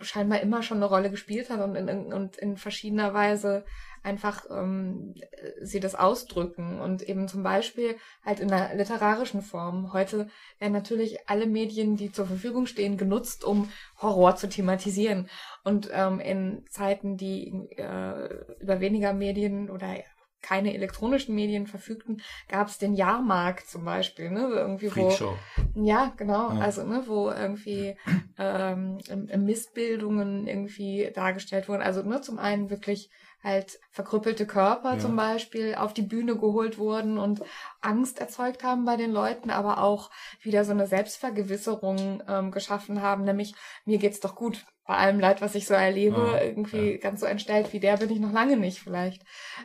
scheinbar 0.00 0.40
immer 0.40 0.62
schon 0.62 0.78
eine 0.78 0.86
Rolle 0.86 1.10
gespielt 1.10 1.50
hat 1.50 1.60
und 1.60 1.76
in, 1.76 2.12
und 2.12 2.36
in 2.36 2.56
verschiedener 2.56 3.12
Weise 3.12 3.66
einfach 4.02 4.44
ähm, 4.50 5.14
sie 5.60 5.80
das 5.80 5.94
ausdrücken 5.94 6.80
und 6.80 7.02
eben 7.02 7.28
zum 7.28 7.42
Beispiel 7.42 7.96
halt 8.24 8.40
in 8.40 8.48
der 8.48 8.74
literarischen 8.74 9.42
Form. 9.42 9.92
Heute 9.92 10.28
werden 10.58 10.72
natürlich 10.72 11.28
alle 11.28 11.46
Medien, 11.46 11.96
die 11.96 12.12
zur 12.12 12.26
Verfügung 12.26 12.66
stehen, 12.66 12.96
genutzt, 12.96 13.44
um 13.44 13.70
Horror 14.00 14.36
zu 14.36 14.48
thematisieren. 14.48 15.28
Und 15.64 15.90
ähm, 15.92 16.20
in 16.20 16.64
Zeiten, 16.70 17.16
die 17.16 17.48
äh, 17.76 18.44
über 18.60 18.80
weniger 18.80 19.12
Medien 19.12 19.70
oder 19.70 19.96
keine 20.40 20.74
elektronischen 20.74 21.34
Medien 21.34 21.66
verfügten, 21.66 22.22
gab 22.48 22.68
es 22.68 22.78
den 22.78 22.94
Jahrmarkt 22.94 23.68
zum 23.68 23.84
Beispiel, 23.84 24.30
ne, 24.30 24.48
irgendwie 24.50 24.94
wo, 24.94 25.36
ja, 25.74 26.12
genau, 26.16 26.52
ja. 26.52 26.60
also 26.60 26.84
ne, 26.84 27.04
wo 27.06 27.30
irgendwie 27.30 27.96
ähm, 28.38 28.98
Missbildungen 29.36 30.46
irgendwie 30.46 31.10
dargestellt 31.14 31.68
wurden. 31.68 31.82
Also 31.82 32.02
ne, 32.02 32.20
zum 32.20 32.38
einen 32.38 32.70
wirklich 32.70 33.10
halt 33.42 33.78
verkrüppelte 33.90 34.46
Körper 34.46 34.94
ja. 34.94 34.98
zum 34.98 35.14
Beispiel 35.16 35.74
auf 35.76 35.94
die 35.94 36.02
Bühne 36.02 36.36
geholt 36.36 36.78
wurden 36.78 37.18
und 37.18 37.42
Angst 37.80 38.20
erzeugt 38.20 38.64
haben 38.64 38.84
bei 38.84 38.96
den 38.96 39.12
Leuten, 39.12 39.50
aber 39.50 39.82
auch 39.82 40.10
wieder 40.42 40.64
so 40.64 40.72
eine 40.72 40.86
Selbstvergewisserung 40.86 42.22
ähm, 42.28 42.50
geschaffen 42.50 43.00
haben, 43.00 43.24
nämlich 43.24 43.54
mir 43.84 43.98
geht's 43.98 44.20
doch 44.20 44.34
gut 44.34 44.64
bei 44.88 44.96
allem 44.96 45.20
Leid, 45.20 45.42
was 45.42 45.54
ich 45.54 45.66
so 45.66 45.74
erlebe, 45.74 46.16
ja, 46.16 46.42
irgendwie 46.42 46.92
ja. 46.92 46.96
ganz 46.96 47.20
so 47.20 47.26
entstellt 47.26 47.74
wie 47.74 47.78
der 47.78 47.98
bin 47.98 48.08
ich 48.08 48.20
noch 48.20 48.32
lange 48.32 48.56
nicht 48.56 48.80
vielleicht. 48.80 49.22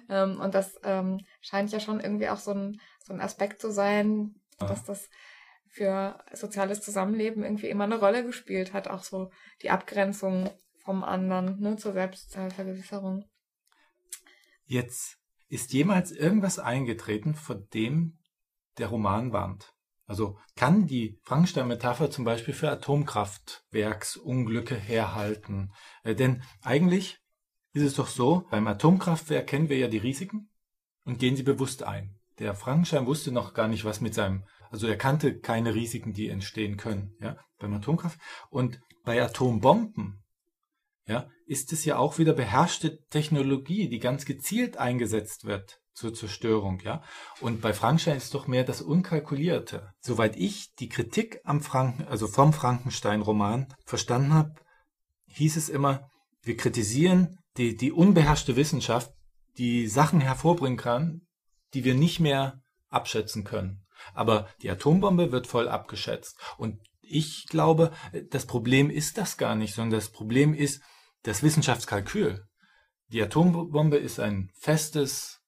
Ähm, 0.09 0.41
und 0.41 0.53
das 0.53 0.77
ähm, 0.83 1.21
scheint 1.39 1.71
ja 1.71 1.79
schon 1.79 2.01
irgendwie 2.01 2.27
auch 2.27 2.37
so 2.37 2.51
ein, 2.51 2.81
so 2.99 3.13
ein 3.13 3.21
Aspekt 3.21 3.61
zu 3.61 3.71
sein, 3.71 4.35
dass 4.59 4.83
das 4.83 5.09
für 5.69 6.21
soziales 6.33 6.81
Zusammenleben 6.81 7.41
irgendwie 7.41 7.69
immer 7.69 7.85
eine 7.85 7.99
Rolle 7.99 8.25
gespielt 8.25 8.73
hat, 8.73 8.89
auch 8.89 9.01
so 9.01 9.31
die 9.61 9.69
Abgrenzung 9.69 10.49
vom 10.83 11.05
anderen, 11.05 11.57
ne, 11.57 11.77
zur 11.77 11.93
Selbstvergewisserung. 11.93 13.23
Jetzt 14.65 15.19
ist 15.47 15.71
jemals 15.71 16.11
irgendwas 16.11 16.59
eingetreten, 16.59 17.33
von 17.33 17.65
dem 17.73 18.19
der 18.77 18.87
Roman 18.87 19.31
warnt? 19.31 19.73
Also 20.05 20.37
kann 20.55 20.87
die 20.87 21.19
Frankenstein-Metapher 21.23 22.11
zum 22.11 22.25
Beispiel 22.25 22.53
für 22.53 22.69
Atomkraftwerksunglücke 22.69 24.75
herhalten? 24.75 25.71
Äh, 26.03 26.15
denn 26.15 26.43
eigentlich 26.61 27.19
ist 27.73 27.83
es 27.83 27.95
doch 27.95 28.07
so, 28.07 28.45
beim 28.51 28.67
Atomkraftwerk 28.67 29.47
kennen 29.47 29.69
wir 29.69 29.77
ja 29.77 29.87
die 29.87 29.97
Risiken 29.97 30.49
und 31.05 31.19
gehen 31.19 31.35
sie 31.35 31.43
bewusst 31.43 31.83
ein. 31.83 32.19
Der 32.39 32.55
Frankenstein 32.55 33.05
wusste 33.05 33.31
noch 33.31 33.53
gar 33.53 33.67
nicht, 33.67 33.85
was 33.85 34.01
mit 34.01 34.13
seinem, 34.13 34.43
also 34.69 34.87
er 34.87 34.97
kannte 34.97 35.39
keine 35.39 35.75
Risiken, 35.75 36.13
die 36.13 36.29
entstehen 36.29 36.77
können, 36.77 37.15
ja, 37.19 37.37
beim 37.59 37.73
Atomkraft. 37.73 38.19
Und 38.49 38.79
bei 39.03 39.21
Atombomben 39.21 40.23
ja, 41.07 41.29
ist 41.53 41.71
es 41.71 41.85
ja 41.85 41.97
auch 41.97 42.17
wieder 42.17 42.33
beherrschte 42.33 42.99
Technologie, 43.09 43.87
die 43.87 43.99
ganz 43.99 44.25
gezielt 44.25 44.77
eingesetzt 44.77 45.45
wird 45.45 45.79
zur 45.93 46.13
Zerstörung, 46.15 46.79
ja. 46.83 47.03
Und 47.39 47.61
bei 47.61 47.71
Frankenstein 47.71 48.17
ist 48.17 48.33
doch 48.33 48.47
mehr 48.47 48.63
das 48.63 48.81
Unkalkulierte. 48.81 49.93
Soweit 50.01 50.35
ich 50.35 50.73
die 50.79 50.89
Kritik 50.89 51.39
am 51.43 51.61
Franken, 51.61 52.05
also 52.07 52.27
vom 52.27 52.51
Frankenstein-Roman 52.51 53.67
verstanden 53.85 54.33
habe, 54.33 54.55
hieß 55.27 55.55
es 55.55 55.69
immer, 55.69 56.09
wir 56.41 56.57
kritisieren 56.57 57.37
die, 57.57 57.75
die 57.75 57.91
unbeherrschte 57.91 58.55
Wissenschaft, 58.55 59.11
die 59.59 59.87
Sachen 59.87 60.19
hervorbringen 60.19 60.79
kann, 60.79 61.21
die 61.75 61.83
wir 61.83 61.93
nicht 61.93 62.19
mehr 62.19 62.61
abschätzen 62.89 63.43
können. 63.43 63.83
Aber 64.15 64.49
die 64.63 64.71
Atombombe 64.71 65.31
wird 65.31 65.45
voll 65.45 65.69
abgeschätzt. 65.69 66.35
Und 66.57 66.79
ich 67.01 67.45
glaube, 67.47 67.91
das 68.31 68.47
Problem 68.47 68.89
ist 68.89 69.19
das 69.19 69.37
gar 69.37 69.55
nicht, 69.55 69.75
sondern 69.75 69.99
das 69.99 70.09
Problem 70.09 70.55
ist 70.55 70.81
das 71.23 71.43
Wissenschaftskalkül. 71.43 72.45
Die 73.07 73.21
Atombombe 73.21 73.97
ist 73.97 74.19
ein 74.19 74.51
festes, 74.55 75.41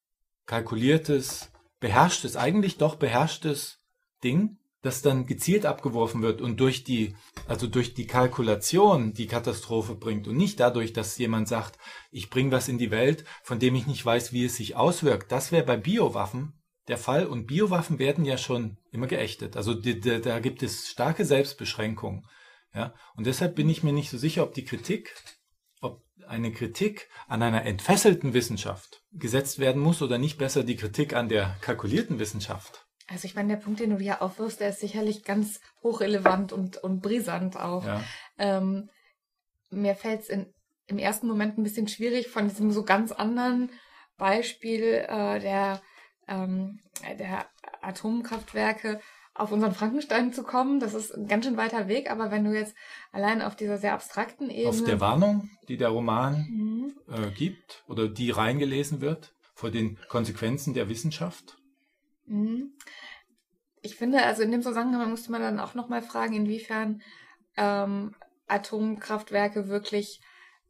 kalkuliertes, 0.46 1.52
beherrschtes, 1.80 2.38
eigentlich 2.38 2.78
doch 2.78 2.96
beherrschtes 2.96 3.80
Ding, 4.24 4.58
das 4.82 5.02
dann 5.02 5.26
gezielt 5.26 5.66
abgeworfen 5.66 6.22
wird 6.22 6.42
und 6.42 6.60
durch 6.60 6.84
die, 6.84 7.16
also 7.48 7.66
durch 7.66 7.96
die 7.96 8.06
Kalkulation 8.06 9.14
die 9.14 9.26
Katastrophe 9.26 9.96
bringt 9.96 10.28
und 10.28 10.38
nicht 10.38 10.60
dadurch, 10.60 10.94
dass 10.94 11.18
jemand 11.18 11.48
sagt, 11.48 11.80
ich 12.12 12.30
bringe 12.30 12.52
was 12.52 12.68
in 12.68 12.78
die 12.78 12.92
Welt, 12.92 13.26
von 13.44 13.58
dem 13.58 13.74
ich 13.74 13.88
nicht 13.88 14.06
weiß, 14.06 14.32
wie 14.32 14.46
es 14.46 14.56
sich 14.56 14.76
auswirkt. 14.76 15.32
Das 15.32 15.52
wäre 15.52 15.66
bei 15.66 15.78
Biowaffen 15.78 16.54
der 16.88 16.98
Fall 16.98 17.26
und 17.26 17.48
Biowaffen 17.48 17.98
werden 17.98 18.26
ja 18.26 18.38
schon 18.38 18.78
immer 18.92 19.08
geächtet. 19.08 19.58
Also 19.58 19.74
die, 19.74 20.00
die, 20.00 20.22
da 20.22 20.40
gibt 20.40 20.62
es 20.62 20.88
starke 20.88 21.26
Selbstbeschränkungen. 21.26 22.28
Ja, 22.74 22.94
und 23.16 23.26
deshalb 23.26 23.56
bin 23.56 23.70
ich 23.70 23.84
mir 23.84 23.94
nicht 23.94 24.10
so 24.10 24.18
sicher, 24.18 24.44
ob 24.44 24.54
die 24.54 24.66
Kritik, 24.66 25.16
ob 25.86 26.04
eine 26.28 26.52
Kritik 26.52 27.10
an 27.28 27.42
einer 27.44 27.66
entfesselten 27.66 28.34
Wissenschaft 28.34 29.04
gesetzt 29.14 29.60
werden 29.60 29.82
muss 29.82 30.02
oder 30.02 30.18
nicht 30.18 30.38
besser 30.38 30.64
die 30.64 30.76
Kritik 30.76 31.14
an 31.14 31.30
der 31.30 31.56
kalkulierten 31.62 32.20
Wissenschaft. 32.20 32.86
Also 33.08 33.26
ich 33.26 33.36
meine, 33.36 33.50
der 33.50 33.62
Punkt, 33.62 33.80
den 33.80 33.92
du 33.92 34.00
hier 34.00 34.22
aufwirfst, 34.22 34.60
der 34.60 34.70
ist 34.70 34.80
sicherlich 34.80 35.24
ganz 35.24 35.60
hochrelevant 35.84 36.52
und, 36.52 36.78
und 36.78 37.02
brisant 37.02 37.58
auch. 37.58 37.86
Ja. 37.86 38.04
Ähm, 38.40 38.90
mir 39.70 39.96
fällt 39.96 40.22
es 40.22 40.30
im 40.88 40.98
ersten 40.98 41.28
Moment 41.28 41.58
ein 41.58 41.64
bisschen 41.64 41.88
schwierig 41.88 42.28
von 42.28 42.50
diesem 42.50 42.72
so 42.72 42.84
ganz 42.84 43.12
anderen 43.12 43.70
Beispiel 44.18 45.06
äh, 45.08 45.40
der 45.40 45.82
ähm, 46.28 46.80
der 47.20 47.48
Atomkraftwerke 47.82 49.00
auf 49.36 49.52
unseren 49.52 49.74
Frankenstein 49.74 50.34
zu 50.34 50.44
kommen. 50.44 50.80
Das 50.80 50.94
ist 50.94 51.12
ein 51.12 51.28
ganz 51.28 51.46
schön 51.46 51.58
weiter 51.58 51.88
Weg, 51.88 52.10
aber 52.10 52.32
wenn 52.32 52.46
du 52.46 52.54
jetzt 52.54 52.74
allein 53.12 53.42
auf 53.42 53.56
dieser 53.56 53.78
sehr 53.78 53.94
abstrakten 53.94 54.50
Ebene. 54.50 54.70
Auf 54.70 54.84
der 54.84 55.02
Warnung, 55.02 55.50
die 55.68 55.78
der 55.78 55.90
Roman 55.90 56.48
mhm. 56.50 56.94
äh, 57.10 57.30
gibt 57.32 57.84
oder 57.88 58.08
die 58.08 58.32
reingelesen 58.32 59.02
wird 59.02 59.34
vor 59.54 59.72
den 59.72 60.00
Konsequenzen 60.08 60.74
der 60.74 60.90
Wissenschaft. 60.90 61.58
Mhm. 62.26 62.72
Ich 63.82 63.98
finde, 63.98 64.24
also 64.24 64.42
in 64.42 64.52
dem 64.52 64.64
Zusammenhang 64.64 65.10
musste 65.10 65.32
man 65.32 65.42
dann 65.42 65.60
auch 65.60 65.76
nochmal 65.76 66.02
fragen, 66.02 66.34
inwiefern 66.34 67.02
ähm, 67.58 68.16
Atomkraftwerke 68.48 69.68
wirklich 69.68 70.22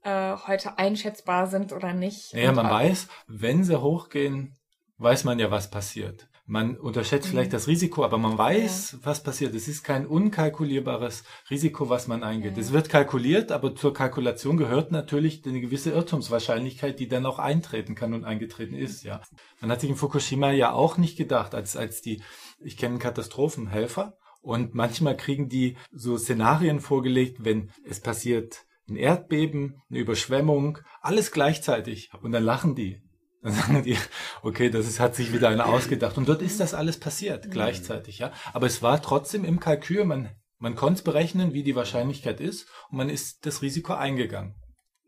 äh, 0.03 0.35
heute 0.47 0.77
einschätzbar 0.77 1.47
sind 1.47 1.71
oder 1.71 1.93
nicht. 1.93 2.33
Naja, 2.33 2.51
man 2.51 2.69
weiß, 2.69 3.07
wenn 3.27 3.63
sie 3.63 3.79
hochgehen, 3.79 4.55
weiß 4.97 5.23
man 5.23 5.39
ja, 5.39 5.51
was 5.51 5.69
passiert. 5.69 6.27
Man 6.47 6.77
unterschätzt 6.77 7.27
mhm. 7.27 7.31
vielleicht 7.31 7.53
das 7.53 7.67
Risiko, 7.67 8.03
aber 8.03 8.17
man 8.19 8.37
weiß, 8.37 8.91
ja. 8.91 8.99
was 9.03 9.23
passiert. 9.23 9.55
Es 9.55 9.67
ist 9.67 9.83
kein 9.83 10.05
unkalkulierbares 10.05 11.23
Risiko, 11.49 11.89
was 11.89 12.07
man 12.07 12.23
eingeht. 12.23 12.55
Ja. 12.55 12.61
Es 12.61 12.71
wird 12.71 12.89
kalkuliert, 12.89 13.51
aber 13.51 13.75
zur 13.75 13.93
Kalkulation 13.93 14.57
gehört 14.57 14.91
natürlich 14.91 15.43
eine 15.45 15.59
gewisse 15.59 15.91
Irrtumswahrscheinlichkeit, 15.91 16.99
die 16.99 17.07
dann 17.07 17.25
auch 17.25 17.39
eintreten 17.39 17.95
kann 17.95 18.13
und 18.13 18.25
eingetreten 18.25 18.75
ist, 18.75 19.03
ja. 19.03 19.21
Man 19.59 19.71
hat 19.71 19.81
sich 19.81 19.89
in 19.89 19.95
Fukushima 19.95 20.51
ja 20.51 20.71
auch 20.71 20.97
nicht 20.97 21.17
gedacht, 21.17 21.55
als, 21.55 21.75
als 21.75 22.01
die, 22.01 22.21
ich 22.59 22.77
kenne 22.77 22.99
Katastrophenhelfer 22.99 24.17
und 24.41 24.75
manchmal 24.75 25.17
kriegen 25.17 25.49
die 25.49 25.77
so 25.91 26.17
Szenarien 26.17 26.79
vorgelegt, 26.79 27.43
wenn 27.43 27.71
es 27.83 27.99
passiert 27.99 28.65
ein 28.87 28.95
Erdbeben, 28.95 29.81
eine 29.89 29.99
Überschwemmung, 29.99 30.77
alles 31.01 31.31
gleichzeitig. 31.31 32.11
Und 32.21 32.31
dann 32.31 32.43
lachen 32.43 32.75
die. 32.75 33.01
Dann 33.45 33.53
sagen 33.53 33.83
die, 33.83 33.95
okay, 34.41 34.71
das 34.71 34.87
ist, 34.87 34.99
hat 34.99 35.13
sich 35.13 35.31
wieder 35.31 35.49
einer 35.49 35.67
ausgedacht. 35.67 36.17
Und 36.17 36.27
dort 36.27 36.41
ist 36.41 36.59
das 36.59 36.73
alles 36.73 36.99
passiert, 36.99 37.51
gleichzeitig, 37.51 38.17
ja. 38.17 38.33
Aber 38.53 38.65
es 38.65 38.81
war 38.81 38.99
trotzdem 39.03 39.45
im 39.45 39.59
Kalkül, 39.59 40.03
man, 40.03 40.31
man 40.57 40.73
konnte 40.73 41.03
berechnen, 41.03 41.53
wie 41.53 41.61
die 41.61 41.75
Wahrscheinlichkeit 41.75 42.41
ist, 42.41 42.67
und 42.89 42.97
man 42.97 43.07
ist 43.07 43.45
das 43.45 43.61
Risiko 43.61 43.93
eingegangen. 43.93 44.55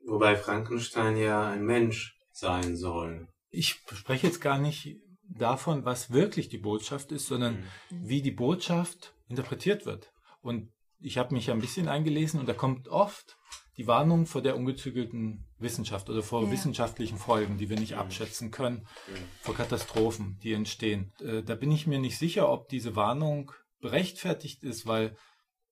Wobei 0.06 0.36
Frankenstein 0.36 1.17
ja 1.17 1.50
ein 1.50 1.65
Mensch 1.65 2.15
sein 2.32 2.77
soll. 2.77 3.27
Ich 3.50 3.70
spreche 3.91 4.27
jetzt 4.27 4.39
gar 4.39 4.60
nicht 4.60 4.98
davon, 5.27 5.84
was 5.84 6.12
wirklich 6.12 6.48
die 6.48 6.60
Botschaft 6.60 7.12
ist, 7.12 7.25
sondern 7.25 7.56
mhm. 7.56 8.08
wie 8.08 8.22
die 8.22 8.29
Botschaft 8.29 9.15
interpretiert 9.29 9.88
wird. 9.88 10.13
Und 10.41 10.72
ich 11.00 11.17
habe 11.17 11.34
mich 11.34 11.50
ein 11.50 11.60
bisschen 11.60 11.88
eingelesen 11.88 12.39
und 12.39 12.48
da 12.48 12.53
kommt 12.53 12.88
oft 12.88 13.36
die 13.77 13.88
Warnung 13.88 14.27
vor 14.27 14.44
der 14.44 14.56
ungezügelten 14.56 15.47
Wissenschaft 15.60 16.10
oder 16.10 16.24
vor 16.24 16.44
ja. 16.44 16.52
wissenschaftlichen 16.52 17.18
Folgen, 17.18 17.58
die 17.58 17.70
wir 17.70 17.80
nicht 17.80 17.96
abschätzen 17.96 18.52
können, 18.52 18.88
vor 19.42 19.56
Katastrophen, 19.56 20.38
die 20.44 20.54
entstehen. 20.54 21.12
Äh, 21.20 21.44
da 21.44 21.56
bin 21.56 21.72
ich 21.72 21.88
mir 21.88 22.00
nicht 22.00 22.18
sicher, 22.18 22.50
ob 22.50 22.70
diese 22.70 22.96
Warnung 22.96 23.52
berechtfertigt 23.80 24.64
ist, 24.64 24.86
weil 24.86 25.16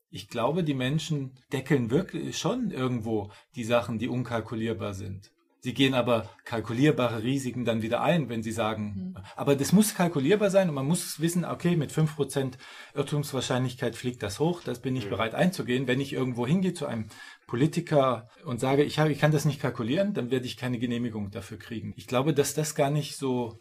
ich 0.10 0.28
glaube, 0.30 0.64
die 0.64 0.74
Menschen 0.74 1.38
deckeln 1.52 1.90
wirklich 1.90 2.38
schon 2.38 2.72
irgendwo 2.72 3.32
die 3.56 3.64
Sachen, 3.64 4.00
die 4.00 4.08
unkalkulierbar 4.08 4.94
sind. 4.94 5.32
Sie 5.66 5.74
gehen 5.74 5.96
aber 5.96 6.30
kalkulierbare 6.44 7.24
Risiken 7.24 7.66
dann 7.66 7.82
wieder 7.82 8.04
ein, 8.04 8.30
wenn 8.30 8.44
sie 8.44 8.52
sagen, 8.52 9.14
mhm. 9.16 9.18
aber 9.36 9.56
das 9.56 9.72
muss 9.72 9.96
kalkulierbar 9.96 10.52
sein 10.52 10.70
und 10.70 10.76
man 10.76 10.86
muss 10.86 11.20
wissen, 11.20 11.44
okay, 11.44 11.76
mit 11.76 11.92
5% 11.92 12.54
Irrtumswahrscheinlichkeit 12.94 13.96
fliegt 13.96 14.22
das 14.22 14.40
hoch, 14.40 14.62
das 14.62 14.80
bin 14.80 14.96
ich 14.96 15.06
mhm. 15.06 15.10
bereit 15.10 15.34
einzugehen. 15.34 15.88
Wenn 15.88 16.00
ich 16.00 16.14
irgendwo 16.14 16.46
hingehe 16.46 16.76
zu 16.76 16.86
einem 16.86 17.08
Politiker 17.48 18.30
und 18.44 18.60
sage, 18.60 18.84
ich, 18.84 19.00
habe, 19.00 19.12
ich 19.12 19.20
kann 19.20 19.32
das 19.32 19.46
nicht 19.46 19.62
kalkulieren, 19.62 20.14
dann 20.14 20.32
werde 20.32 20.46
ich 20.46 20.58
keine 20.58 20.80
Genehmigung 20.80 21.30
dafür 21.32 21.58
kriegen. 21.58 21.94
Ich 21.96 22.08
glaube, 22.08 22.34
dass 22.34 22.54
das 22.54 22.76
gar 22.76 22.90
nicht 22.90 23.18
so 23.18 23.60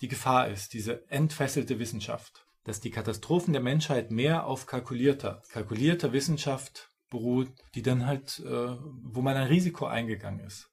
die 0.00 0.08
Gefahr 0.08 0.48
ist, 0.48 0.72
diese 0.72 1.08
entfesselte 1.10 1.78
Wissenschaft. 1.78 2.46
Dass 2.64 2.80
die 2.80 2.90
Katastrophen 2.90 3.52
der 3.52 3.62
Menschheit 3.62 4.10
mehr 4.10 4.46
auf 4.46 4.66
kalkulierter, 4.66 5.42
kalkulierter 5.50 6.12
Wissenschaft 6.12 6.90
beruht, 7.10 7.48
die 7.74 7.82
dann 7.82 8.06
halt, 8.06 8.40
äh, 8.40 8.76
wo 9.02 9.20
man 9.20 9.36
ein 9.36 9.48
Risiko 9.48 9.86
eingegangen 9.86 10.40
ist. 10.40 10.70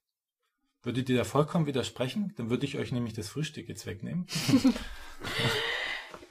Würdet 0.83 1.09
ihr 1.09 1.17
da 1.17 1.23
vollkommen 1.23 1.67
widersprechen? 1.67 2.33
Dann 2.37 2.49
würde 2.49 2.65
ich 2.65 2.77
euch 2.77 2.91
nämlich 2.91 3.13
das 3.13 3.29
Frühstück 3.29 3.67
jetzt 3.67 3.85
wegnehmen. 3.85 4.25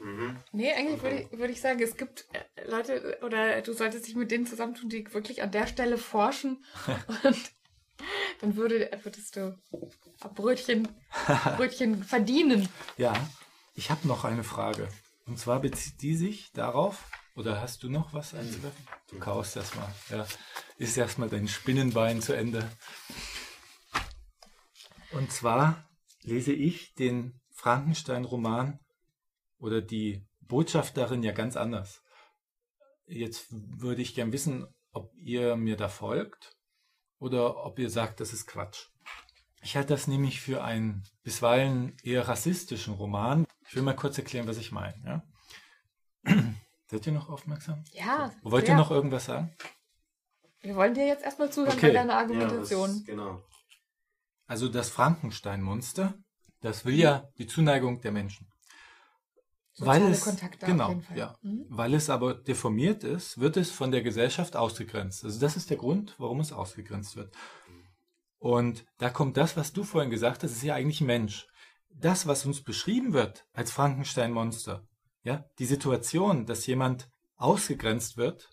Mhm. 0.01 0.39
Nee, 0.53 0.73
eigentlich 0.73 1.03
würde 1.03 1.21
ich, 1.21 1.39
würde 1.39 1.53
ich 1.53 1.61
sagen, 1.61 1.81
es 1.83 1.97
gibt 1.97 2.27
äh, 2.33 2.69
Leute, 2.69 3.19
oder 3.23 3.61
du 3.61 3.73
solltest 3.73 4.07
dich 4.07 4.17
mit 4.17 4.31
denen 4.31 4.47
zusammentun, 4.47 4.89
die 4.89 5.13
wirklich 5.13 5.43
an 5.43 5.51
der 5.51 5.67
Stelle 5.67 5.99
forschen. 5.99 6.65
und 7.25 7.53
dann 8.41 8.57
würde, 8.57 8.91
würdest 9.03 9.37
du 9.37 9.59
Brötchen, 10.35 10.89
Brötchen 11.57 12.03
verdienen. 12.03 12.69
Ja, 12.97 13.15
ich 13.75 13.91
habe 13.91 14.09
noch 14.09 14.25
eine 14.25 14.45
Frage. 14.45 14.89
Und 15.27 15.39
zwar 15.39 15.61
bezieht 15.61 16.01
die 16.01 16.17
sich 16.17 16.51
darauf, 16.53 17.05
oder 17.37 17.61
hast 17.61 17.83
du 17.83 17.91
noch 17.91 18.13
was 18.13 18.35
einzuwerfen? 18.35 18.87
Du 19.11 19.19
kaust 19.19 19.57
erstmal. 19.57 19.93
Ja, 20.09 20.27
ist 20.77 20.97
erstmal 20.97 21.29
dein 21.29 21.47
Spinnenbein 21.47 22.23
zu 22.23 22.33
Ende. 22.33 22.71
Und 25.13 25.31
zwar 25.31 25.89
lese 26.23 26.53
ich 26.53 26.95
den 26.95 27.41
Frankenstein-Roman 27.53 28.81
oder 29.61 29.81
die 29.81 30.27
Botschaft 30.41 30.97
darin 30.97 31.23
ja 31.23 31.33
ganz 31.33 31.57
anders. 31.57 32.03
Jetzt 33.07 33.47
würde 33.51 34.03
ich 34.03 34.15
gern 34.15 34.33
wissen, 34.33 34.67
ob 34.93 35.13
ihr 35.17 35.57
mir 35.57 35.77
da 35.77 35.89
folgt 35.89 36.57
oder 37.19 37.65
ob 37.65 37.79
ihr 37.79 37.91
sagt, 37.91 38.21
das 38.21 38.33
ist 38.33 38.47
Quatsch. 38.47 38.89
Ich 39.63 39.77
halte 39.77 39.93
das 39.93 40.07
nämlich 40.07 40.41
für 40.41 40.65
einen 40.65 41.05
bisweilen 41.23 41.97
eher 42.03 42.27
rassistischen 42.27 42.95
Roman. 42.95 43.47
Ich 43.69 43.77
will 43.77 43.83
mal 43.83 43.95
kurz 43.95 44.17
erklären, 44.17 44.49
was 44.49 44.57
ich 44.57 44.73
meine. 44.73 45.23
Ja? 46.25 46.35
Seid 46.87 47.07
ihr 47.07 47.13
noch 47.13 47.29
aufmerksam? 47.29 47.85
Ja. 47.93 48.33
Wollt 48.43 48.69
ihr 48.69 48.75
noch 48.75 48.91
irgendwas 48.91 49.27
sagen? 49.27 49.55
Wir 50.63 50.75
wollen 50.75 50.95
dir 50.95 51.07
jetzt 51.07 51.25
erstmal 51.25 51.53
zuhören 51.53 51.75
okay. 51.75 51.89
bei 51.89 51.93
deiner 51.93 52.17
Argumentation. 52.17 52.91
Ja, 52.91 52.97
das, 52.97 53.05
genau. 53.05 53.45
Also 54.47 54.69
das 54.69 54.91
Frankenstein-Monster, 54.91 56.15
das 56.61 56.85
will 56.85 56.95
ja 56.95 57.29
die 57.39 57.47
Zuneigung 57.47 58.01
der 58.01 58.13
Menschen. 58.13 58.50
Soziale 59.81 60.05
weil 60.05 60.13
es, 60.13 60.21
Kontakte 60.21 60.67
genau, 60.67 61.01
ja, 61.15 61.39
mhm. 61.41 61.65
weil 61.71 61.95
es 61.95 62.11
aber 62.11 62.35
deformiert 62.35 63.03
ist, 63.03 63.41
wird 63.41 63.57
es 63.57 63.71
von 63.71 63.91
der 63.91 64.03
Gesellschaft 64.03 64.55
ausgegrenzt. 64.55 65.25
Also 65.25 65.41
das 65.41 65.57
ist 65.57 65.71
der 65.71 65.79
Grund, 65.79 66.15
warum 66.19 66.41
es 66.41 66.53
ausgegrenzt 66.53 67.17
wird. 67.17 67.35
Und 68.39 68.85
da 68.99 69.09
kommt 69.09 69.39
das, 69.39 69.57
was 69.57 69.73
du 69.73 69.83
vorhin 69.83 70.11
gesagt 70.11 70.43
hast, 70.43 70.53
ist 70.53 70.63
ja 70.63 70.75
eigentlich 70.75 71.01
Mensch. 71.01 71.47
Das, 71.89 72.27
was 72.27 72.45
uns 72.45 72.63
beschrieben 72.63 73.15
wird 73.15 73.47
als 73.55 73.71
Frankenstein-Monster, 73.71 74.87
ja, 75.23 75.47
die 75.59 75.65
Situation, 75.67 76.45
dass 76.45 76.67
jemand 76.67 77.11
ausgegrenzt 77.37 78.19
wird 78.19 78.51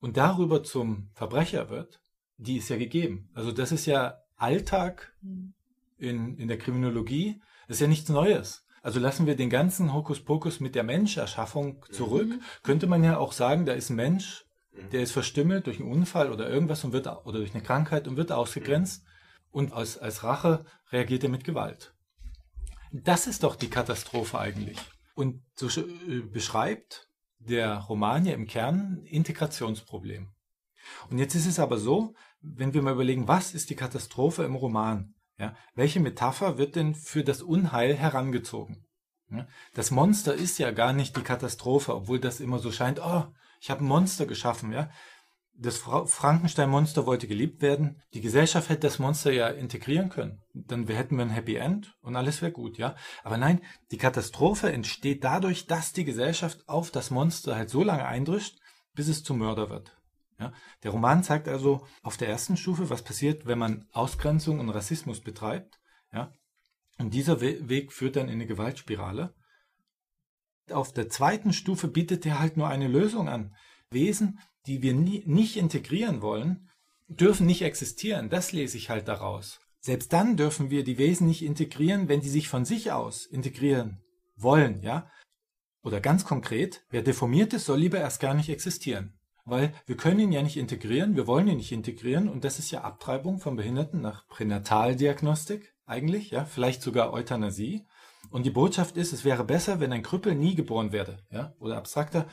und 0.00 0.16
darüber 0.16 0.64
zum 0.64 1.10
Verbrecher 1.14 1.70
wird, 1.70 2.00
die 2.36 2.56
ist 2.56 2.68
ja 2.68 2.78
gegeben. 2.78 3.30
Also 3.32 3.52
das 3.52 3.70
ist 3.70 3.86
ja 3.86 4.18
Alltag 4.34 5.14
hm. 5.20 5.54
in, 5.98 6.36
in 6.36 6.48
der 6.48 6.58
Kriminologie. 6.58 7.40
Das 7.68 7.76
ist 7.76 7.80
ja 7.80 7.86
nichts 7.86 8.08
Neues. 8.08 8.66
Also 8.88 9.00
lassen 9.00 9.26
wir 9.26 9.36
den 9.36 9.50
ganzen 9.50 9.92
Hokuspokus 9.92 10.60
mit 10.60 10.74
der 10.74 10.82
Menscherschaffung 10.82 11.84
zurück. 11.90 12.30
Mhm. 12.30 12.40
Könnte 12.62 12.86
man 12.86 13.04
ja 13.04 13.18
auch 13.18 13.32
sagen, 13.32 13.66
da 13.66 13.74
ist 13.74 13.90
ein 13.90 13.96
Mensch, 13.96 14.46
mhm. 14.72 14.88
der 14.88 15.02
ist 15.02 15.12
verstümmelt 15.12 15.66
durch 15.66 15.78
einen 15.78 15.92
Unfall 15.92 16.32
oder 16.32 16.48
irgendwas 16.48 16.84
und 16.84 16.94
wird, 16.94 17.06
oder 17.06 17.40
durch 17.40 17.52
eine 17.52 17.62
Krankheit 17.62 18.08
und 18.08 18.16
wird 18.16 18.32
ausgegrenzt. 18.32 19.02
Mhm. 19.02 19.08
Und 19.50 19.72
als, 19.74 19.98
als 19.98 20.24
Rache 20.24 20.64
reagiert 20.90 21.22
er 21.22 21.28
mit 21.28 21.44
Gewalt. 21.44 21.92
Das 22.90 23.26
ist 23.26 23.42
doch 23.42 23.56
die 23.56 23.68
Katastrophe 23.68 24.38
eigentlich. 24.38 24.78
Und 25.14 25.42
so 25.54 25.68
äh, 25.68 26.20
beschreibt 26.20 27.10
der 27.40 27.80
Roman 27.90 28.24
ja 28.24 28.32
im 28.32 28.46
Kern 28.46 29.02
Integrationsproblem. 29.04 30.30
Und 31.10 31.18
jetzt 31.18 31.34
ist 31.34 31.46
es 31.46 31.58
aber 31.58 31.76
so, 31.76 32.14
wenn 32.40 32.72
wir 32.72 32.80
mal 32.80 32.94
überlegen, 32.94 33.28
was 33.28 33.52
ist 33.52 33.68
die 33.68 33.76
Katastrophe 33.76 34.44
im 34.44 34.54
Roman? 34.54 35.12
Ja, 35.38 35.54
welche 35.74 36.00
Metapher 36.00 36.58
wird 36.58 36.74
denn 36.76 36.94
für 36.94 37.22
das 37.22 37.42
Unheil 37.42 37.94
herangezogen? 37.96 38.84
Das 39.74 39.90
Monster 39.90 40.34
ist 40.34 40.58
ja 40.58 40.70
gar 40.70 40.92
nicht 40.92 41.16
die 41.16 41.22
Katastrophe, 41.22 41.94
obwohl 41.94 42.18
das 42.18 42.40
immer 42.40 42.58
so 42.58 42.72
scheint, 42.72 43.00
oh, 43.00 43.24
ich 43.60 43.70
habe 43.70 43.84
ein 43.84 43.88
Monster 43.88 44.26
geschaffen, 44.26 44.72
ja. 44.72 44.90
Das 45.60 45.76
Frankenstein-Monster 45.78 47.04
wollte 47.04 47.26
geliebt 47.26 47.62
werden. 47.62 48.00
Die 48.14 48.20
Gesellschaft 48.20 48.68
hätte 48.68 48.86
das 48.86 49.00
Monster 49.00 49.32
ja 49.32 49.48
integrieren 49.48 50.08
können. 50.08 50.40
Dann 50.54 50.86
hätten 50.86 51.16
wir 51.16 51.24
ein 51.24 51.30
Happy 51.30 51.56
End 51.56 51.96
und 52.00 52.14
alles 52.14 52.40
wäre 52.42 52.52
gut, 52.52 52.78
ja. 52.78 52.94
Aber 53.24 53.38
nein, 53.38 53.60
die 53.90 53.98
Katastrophe 53.98 54.72
entsteht 54.72 55.24
dadurch, 55.24 55.66
dass 55.66 55.92
die 55.92 56.04
Gesellschaft 56.04 56.68
auf 56.68 56.92
das 56.92 57.10
Monster 57.10 57.56
halt 57.56 57.70
so 57.70 57.82
lange 57.82 58.06
eindrischt, 58.06 58.60
bis 58.94 59.08
es 59.08 59.24
zum 59.24 59.38
Mörder 59.38 59.68
wird. 59.68 59.97
Ja? 60.38 60.52
Der 60.82 60.90
Roman 60.90 61.22
zeigt 61.22 61.48
also 61.48 61.86
auf 62.02 62.16
der 62.16 62.28
ersten 62.28 62.56
Stufe, 62.56 62.90
was 62.90 63.02
passiert, 63.02 63.46
wenn 63.46 63.58
man 63.58 63.86
Ausgrenzung 63.92 64.60
und 64.60 64.70
Rassismus 64.70 65.20
betreibt. 65.20 65.80
Ja? 66.12 66.32
Und 66.98 67.14
dieser 67.14 67.40
We 67.40 67.68
Weg 67.68 67.92
führt 67.92 68.16
dann 68.16 68.28
in 68.28 68.34
eine 68.34 68.46
Gewaltspirale. 68.46 69.34
Auf 70.70 70.92
der 70.92 71.08
zweiten 71.08 71.52
Stufe 71.52 71.88
bietet 71.88 72.26
er 72.26 72.38
halt 72.38 72.56
nur 72.56 72.68
eine 72.68 72.88
Lösung 72.88 73.28
an. 73.28 73.54
Wesen, 73.90 74.38
die 74.66 74.82
wir 74.82 74.94
nie, 74.94 75.22
nicht 75.26 75.56
integrieren 75.56 76.20
wollen, 76.20 76.68
dürfen 77.08 77.46
nicht 77.46 77.62
existieren. 77.62 78.28
Das 78.28 78.52
lese 78.52 78.76
ich 78.76 78.90
halt 78.90 79.08
daraus. 79.08 79.60
Selbst 79.80 80.12
dann 80.12 80.36
dürfen 80.36 80.70
wir 80.70 80.84
die 80.84 80.98
Wesen 80.98 81.26
nicht 81.26 81.42
integrieren, 81.42 82.08
wenn 82.08 82.20
die 82.20 82.28
sich 82.28 82.48
von 82.48 82.64
sich 82.64 82.92
aus 82.92 83.24
integrieren 83.24 84.02
wollen, 84.36 84.82
ja? 84.82 85.10
Oder 85.82 86.00
ganz 86.00 86.24
konkret, 86.24 86.84
wer 86.90 87.02
deformiert 87.02 87.54
ist, 87.54 87.64
soll 87.64 87.78
lieber 87.78 87.98
erst 87.98 88.20
gar 88.20 88.34
nicht 88.34 88.50
existieren 88.50 89.18
weil 89.48 89.72
wir 89.86 89.96
können 89.96 90.20
ihn 90.20 90.32
ja 90.32 90.42
nicht 90.42 90.56
integrieren, 90.56 91.16
wir 91.16 91.26
wollen 91.26 91.48
ihn 91.48 91.56
nicht 91.56 91.72
integrieren 91.72 92.28
und 92.28 92.44
das 92.44 92.58
ist 92.58 92.70
ja 92.70 92.82
Abtreibung 92.82 93.38
von 93.38 93.56
Behinderten 93.56 94.00
nach 94.00 94.26
Pränataldiagnostik 94.28 95.74
eigentlich, 95.86 96.30
ja, 96.30 96.44
vielleicht 96.44 96.82
sogar 96.82 97.12
Euthanasie. 97.12 97.86
Und 98.30 98.44
die 98.44 98.50
Botschaft 98.50 98.96
ist, 98.96 99.12
es 99.12 99.24
wäre 99.24 99.44
besser, 99.44 99.80
wenn 99.80 99.92
ein 99.92 100.02
Krüppel 100.02 100.34
nie 100.34 100.54
geboren 100.54 100.92
werde, 100.92 101.18
ja, 101.30 101.54
oder 101.58 101.76
abstrakter, 101.76 102.26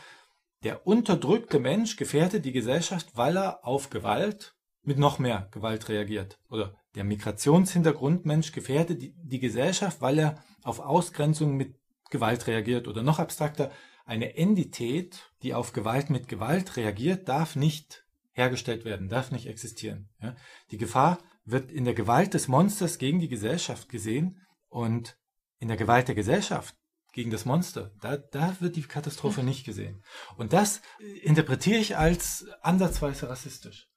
der 0.64 0.86
unterdrückte 0.88 1.60
Mensch 1.60 1.96
gefährdet 1.96 2.44
die 2.44 2.52
Gesellschaft, 2.52 3.10
weil 3.16 3.38
er 3.38 3.66
auf 3.66 3.90
Gewalt 3.90 4.56
mit 4.82 4.98
noch 4.98 5.20
mehr 5.20 5.48
Gewalt 5.52 5.90
reagiert. 5.90 6.40
Oder 6.50 6.74
der 6.96 7.04
Migrationshintergrundmensch 7.04 8.52
gefährdet 8.52 9.02
die, 9.02 9.14
die 9.16 9.40
Gesellschaft, 9.40 10.02
weil 10.02 10.20
er 10.20 10.44
auf 10.64 10.80
Ausgrenzung 10.80 11.56
mit 11.56 11.76
Gewalt 12.10 12.48
reagiert. 12.48 12.88
Oder 12.88 13.04
noch 13.04 13.20
abstrakter, 13.20 13.72
eine 14.06 14.38
Entität, 14.38 15.32
die 15.42 15.54
auf 15.54 15.74
Gewalt 15.74 16.10
mit 16.10 16.28
Gewalt 16.28 16.78
reagiert, 16.78 17.28
darf 17.28 17.56
nicht 17.56 18.06
hergestellt 18.32 18.86
werden, 18.86 19.10
darf 19.10 19.32
nicht 19.32 19.48
existieren. 19.48 20.10
Ja? 20.22 20.36
Die 20.72 20.78
Gefahr 20.78 21.20
wird 21.46 21.72
in 21.72 21.86
der 21.86 21.94
Gewalt 21.94 22.34
des 22.34 22.48
Monsters 22.48 22.98
gegen 22.98 23.20
die 23.20 23.30
Gesellschaft 23.30 23.90
gesehen 23.90 24.42
und 24.70 25.18
in 25.60 25.68
der 25.68 25.78
Gewalt 25.78 26.08
der 26.08 26.16
Gesellschaft 26.16 26.76
gegen 27.14 27.32
das 27.32 27.46
Monster, 27.46 27.92
da, 28.02 28.18
da 28.18 28.58
wird 28.60 28.76
die 28.76 28.82
Katastrophe 28.84 29.42
nicht 29.42 29.66
gesehen. 29.66 30.04
Und 30.36 30.52
das 30.52 30.82
interpretiere 31.24 31.80
ich 31.80 31.98
als 31.98 32.46
ansatzweise 32.62 33.30
rassistisch. 33.30 33.88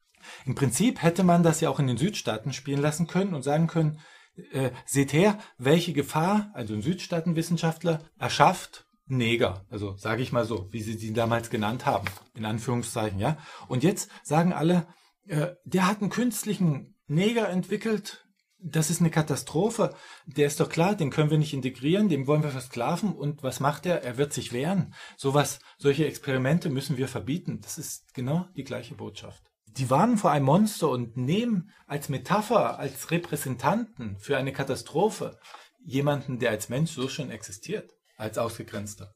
Im 0.45 0.55
Prinzip 0.55 1.03
hätte 1.03 1.25
man 1.25 1.43
das 1.43 1.61
ja 1.61 1.69
auch 1.69 1.81
in 1.81 1.89
den 1.89 1.97
Südstaaten 1.97 2.53
spielen 2.53 2.81
lassen 2.81 3.09
können 3.09 3.35
und 3.35 3.43
sagen 3.43 3.67
können, 3.67 3.99
äh, 4.53 4.71
seht 4.87 5.13
her, 5.13 5.39
welche 5.57 5.93
Gefahr, 5.93 6.51
also 6.55 6.75
ein 6.75 6.83
Südstaatenwissenschaftler, 6.83 8.09
erschafft 8.19 8.88
Neger, 9.09 9.65
also 9.71 9.97
sage 9.97 10.23
ich 10.23 10.33
mal 10.33 10.45
so, 10.45 10.69
wie 10.71 10.83
sie 10.83 10.95
sie 10.95 11.13
damals 11.13 11.51
genannt 11.51 11.87
haben, 11.87 12.07
in 12.35 12.45
Anführungszeichen, 12.45 13.19
ja. 13.19 13.39
Und 13.67 13.83
jetzt 13.83 14.11
sagen 14.23 14.53
alle, 14.53 14.87
äh, 15.27 15.49
der 15.65 15.87
hat 15.87 16.01
einen 16.01 16.11
künstlichen 16.11 16.95
Neger 17.07 17.49
entwickelt, 17.49 18.29
das 18.61 18.91
ist 18.91 19.01
eine 19.01 19.11
Katastrophe. 19.11 19.95
Der 20.27 20.47
ist 20.47 20.59
doch 20.59 20.69
klar, 20.69 20.97
den 20.97 21.11
können 21.11 21.31
wir 21.31 21.39
nicht 21.39 21.55
integrieren, 21.55 22.09
dem 22.09 22.27
wollen 22.27 22.43
wir 22.43 22.51
versklaven 22.51 23.13
und 23.13 23.43
was 23.43 23.61
macht 23.61 23.87
er? 23.87 24.03
Er 24.03 24.19
wird 24.19 24.33
sich 24.33 24.53
wehren. 24.53 24.95
Sowas, 25.17 25.61
solche 25.79 26.07
Experimente 26.07 26.69
müssen 26.69 26.97
wir 26.97 27.09
verbieten. 27.09 27.61
Das 27.61 27.79
ist 27.79 28.15
genau 28.15 28.47
die 28.57 28.65
gleiche 28.65 28.97
Botschaft. 28.97 29.45
Die 29.67 29.91
warnen 29.91 30.19
vor 30.19 30.33
einem 30.33 30.47
Monster 30.47 30.89
und 30.89 31.17
nehmen 31.17 31.71
als 31.87 32.09
Metapher, 32.09 32.79
als 32.79 33.11
Repräsentanten 33.11 34.19
für 34.19 34.37
eine 34.37 34.53
Katastrophe 34.53 35.39
jemanden, 35.85 36.41
der 36.41 36.51
als 36.51 36.69
Mensch 36.69 36.91
so 36.91 37.09
schon 37.09 37.31
existiert, 37.31 37.93
als 38.19 38.37
Ausgegrenzter. 38.37 39.15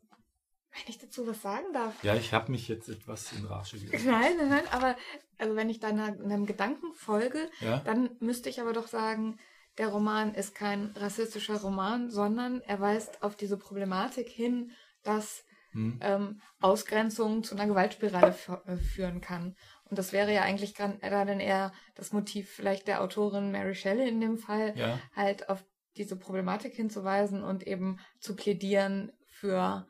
Wenn 0.71 0.83
ich 0.87 0.99
dazu 0.99 1.27
was 1.27 1.43
sagen 1.43 1.67
darf. 1.75 2.03
Ja, 2.03 2.15
ich 2.15 2.33
habe 2.33 2.51
mich 2.51 2.67
jetzt 2.67 2.89
etwas 2.89 3.31
in 3.33 3.45
Rage 3.45 3.79
gegeben. 3.79 4.05
Nein, 4.11 4.39
nein, 4.39 4.49
nein, 4.49 4.65
aber 4.71 4.97
also 5.37 5.55
wenn 5.55 5.69
ich 5.69 5.81
deiner, 5.81 6.13
deinem 6.13 6.47
Gedanken 6.47 6.95
folge, 6.95 7.51
ja? 7.61 7.81
dann 7.81 8.17
müsste 8.21 8.49
ich 8.49 8.59
aber 8.59 8.73
doch 8.73 8.89
sagen, 8.89 9.39
der 9.77 9.89
Roman 9.89 10.35
ist 10.35 10.55
kein 10.55 10.93
rassistischer 10.97 11.61
Roman, 11.61 12.11
sondern 12.11 12.63
er 12.63 12.81
weist 12.81 13.23
auf 13.23 13.37
diese 13.37 13.59
Problematik 13.59 14.29
hin, 14.29 14.73
dass 15.03 15.45
hm. 15.73 15.99
ähm, 16.01 16.41
Ausgrenzung 16.61 17.45
zu 17.45 17.55
einer 17.55 17.67
Gewaltspirale 17.67 18.35
äh, 18.67 18.77
führen 18.77 19.21
kann. 19.21 19.57
Und 19.85 19.99
das 19.99 20.13
wäre 20.13 20.33
ja 20.33 20.43
eigentlich 20.43 20.75
gerade 20.75 20.99
dann 21.01 21.41
eher 21.41 21.73
das 21.95 22.13
Motiv 22.13 22.51
vielleicht 22.51 22.89
der 22.89 23.03
Autorin 23.03 23.51
Mary 23.51 23.75
Shelley 23.75 24.09
in 24.09 24.21
dem 24.23 24.39
Fall, 24.39 24.75
ja. 24.77 24.99
halt 25.15 25.51
auf 25.51 25.63
diese 25.97 26.17
Problematik 26.17 26.75
hinzuweisen 26.75 27.43
und 27.43 27.67
eben 27.67 27.99
zu 28.21 28.35
plädieren 28.35 29.13
für 29.27 29.87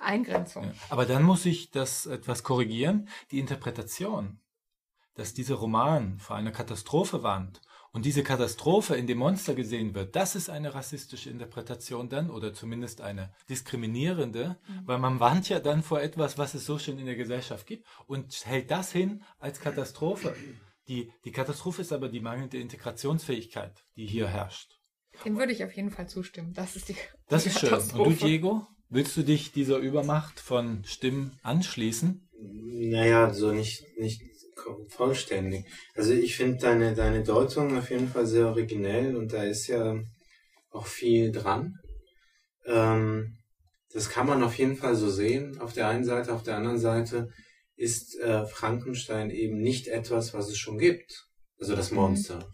Eingrenzung. 0.00 0.64
Ja. 0.64 0.72
Aber 0.90 1.06
dann 1.06 1.22
muss 1.22 1.44
ich 1.46 1.70
das 1.70 2.06
etwas 2.06 2.42
korrigieren. 2.42 3.08
Die 3.30 3.38
Interpretation, 3.38 4.40
dass 5.14 5.34
dieser 5.34 5.56
Roman 5.56 6.18
vor 6.18 6.36
einer 6.36 6.52
Katastrophe 6.52 7.22
warnt 7.22 7.60
und 7.92 8.04
diese 8.04 8.22
Katastrophe 8.22 8.94
in 8.94 9.06
dem 9.06 9.18
Monster 9.18 9.54
gesehen 9.54 9.94
wird, 9.94 10.14
das 10.14 10.36
ist 10.36 10.50
eine 10.50 10.74
rassistische 10.74 11.30
Interpretation 11.30 12.08
dann 12.08 12.30
oder 12.30 12.54
zumindest 12.54 13.00
eine 13.00 13.32
diskriminierende, 13.48 14.58
mhm. 14.68 14.86
weil 14.86 14.98
man 14.98 15.20
warnt 15.20 15.48
ja 15.48 15.58
dann 15.58 15.82
vor 15.82 16.00
etwas, 16.00 16.38
was 16.38 16.54
es 16.54 16.66
so 16.66 16.78
schon 16.78 16.98
in 16.98 17.06
der 17.06 17.16
Gesellschaft 17.16 17.66
gibt 17.66 17.86
und 18.06 18.46
hält 18.46 18.70
das 18.70 18.92
hin 18.92 19.22
als 19.38 19.60
Katastrophe. 19.60 20.36
Die, 20.86 21.12
die 21.24 21.32
Katastrophe 21.32 21.82
ist 21.82 21.92
aber 21.92 22.08
die 22.08 22.20
mangelnde 22.20 22.58
Integrationsfähigkeit, 22.58 23.84
die 23.96 24.06
hier 24.06 24.28
herrscht. 24.28 24.77
Dem 25.24 25.36
würde 25.36 25.52
ich 25.52 25.64
auf 25.64 25.72
jeden 25.72 25.90
Fall 25.90 26.08
zustimmen. 26.08 26.52
Das 26.54 26.76
ist 26.76 26.88
die. 26.88 26.96
Das 27.28 27.42
die 27.44 27.50
ist 27.50 27.60
schön. 27.60 27.72
Und 27.72 28.20
du, 28.20 28.26
Diego? 28.26 28.66
Willst 28.90 29.16
du 29.16 29.22
dich 29.22 29.52
dieser 29.52 29.78
Übermacht 29.78 30.40
von 30.40 30.82
Stimmen 30.84 31.38
anschließen? 31.42 32.26
Naja, 32.40 33.32
so 33.34 33.52
nicht, 33.52 33.84
nicht 33.98 34.22
vollständig. 34.88 35.66
Also 35.94 36.12
ich 36.12 36.36
finde 36.36 36.58
deine, 36.58 36.94
deine 36.94 37.22
Deutung 37.22 37.76
auf 37.76 37.90
jeden 37.90 38.08
Fall 38.08 38.26
sehr 38.26 38.46
originell 38.46 39.16
und 39.16 39.32
da 39.32 39.42
ist 39.42 39.66
ja 39.66 40.00
auch 40.70 40.86
viel 40.86 41.32
dran. 41.32 41.74
Ähm, 42.66 43.38
das 43.92 44.10
kann 44.10 44.26
man 44.26 44.42
auf 44.42 44.56
jeden 44.58 44.76
Fall 44.76 44.94
so 44.94 45.10
sehen. 45.10 45.58
Auf 45.60 45.72
der 45.72 45.88
einen 45.88 46.04
Seite, 46.04 46.32
auf 46.32 46.42
der 46.42 46.56
anderen 46.56 46.78
Seite 46.78 47.28
ist 47.76 48.18
äh, 48.18 48.46
Frankenstein 48.46 49.30
eben 49.30 49.58
nicht 49.58 49.88
etwas, 49.88 50.34
was 50.34 50.48
es 50.48 50.58
schon 50.58 50.78
gibt. 50.78 51.26
Also 51.58 51.74
das 51.74 51.90
mhm. 51.90 51.98
Monster. 51.98 52.50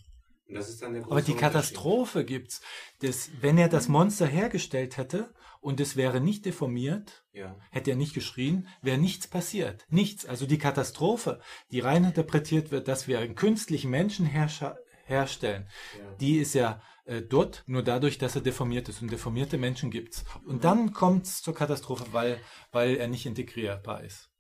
Aber 1.04 1.22
die 1.22 1.34
Katastrophe 1.34 2.24
gibt's. 2.24 2.60
Das, 3.00 3.30
wenn 3.40 3.58
er 3.58 3.68
das 3.68 3.88
Monster 3.88 4.26
hergestellt 4.26 4.96
hätte 4.96 5.32
und 5.60 5.80
es 5.80 5.96
wäre 5.96 6.20
nicht 6.20 6.44
deformiert, 6.44 7.24
ja. 7.32 7.56
hätte 7.70 7.90
er 7.90 7.96
nicht 7.96 8.14
geschrien, 8.14 8.68
wäre 8.82 8.98
nichts 8.98 9.26
passiert. 9.26 9.86
Nichts. 9.88 10.26
Also 10.26 10.46
die 10.46 10.58
Katastrophe, 10.58 11.40
die 11.70 11.80
rein 11.80 12.04
interpretiert 12.04 12.70
wird, 12.70 12.88
dass 12.88 13.08
wir 13.08 13.18
einen 13.18 13.34
künstlichen 13.34 13.90
Menschen 13.90 14.26
herstellen, 14.26 15.68
ja. 15.98 16.14
die 16.20 16.36
ist 16.36 16.54
ja 16.54 16.82
äh, 17.06 17.22
dort 17.22 17.64
nur 17.66 17.82
dadurch, 17.82 18.18
dass 18.18 18.34
er 18.34 18.42
deformiert 18.42 18.88
ist. 18.88 19.02
Und 19.02 19.10
deformierte 19.10 19.58
Menschen 19.58 19.90
gibt's. 19.90 20.24
Und 20.44 20.64
dann 20.64 20.92
kommt's 20.92 21.42
zur 21.42 21.54
Katastrophe, 21.54 22.04
weil, 22.12 22.40
weil 22.70 22.96
er 22.96 23.08
nicht 23.08 23.26
integrierbar 23.26 24.04
ist. 24.04 24.30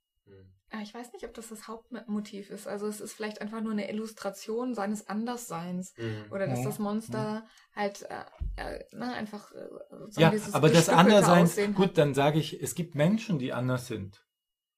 Ah, 0.74 0.82
ich 0.82 0.92
weiß 0.92 1.12
nicht, 1.12 1.24
ob 1.24 1.34
das 1.34 1.50
das 1.50 1.68
Hauptmotiv 1.68 2.50
ist. 2.50 2.66
Also 2.66 2.86
es 2.86 3.00
ist 3.00 3.12
vielleicht 3.12 3.40
einfach 3.40 3.60
nur 3.60 3.72
eine 3.72 3.88
Illustration 3.90 4.74
seines 4.74 5.08
Andersseins. 5.08 5.94
Mhm. 5.96 6.32
Oder 6.32 6.48
dass 6.48 6.64
das 6.64 6.78
Monster 6.78 7.40
mhm. 7.40 7.76
halt 7.76 8.02
äh, 8.02 8.24
äh, 8.56 8.84
na, 8.92 9.12
einfach 9.12 9.52
äh, 9.52 10.20
Ja, 10.20 10.32
aber 10.52 10.70
das 10.70 10.88
Anderssein, 10.88 11.74
gut, 11.74 11.96
dann 11.96 12.14
sage 12.14 12.40
ich, 12.40 12.60
es 12.60 12.74
gibt 12.74 12.96
Menschen, 12.96 13.38
die 13.38 13.52
anders 13.52 13.86
sind 13.86 14.24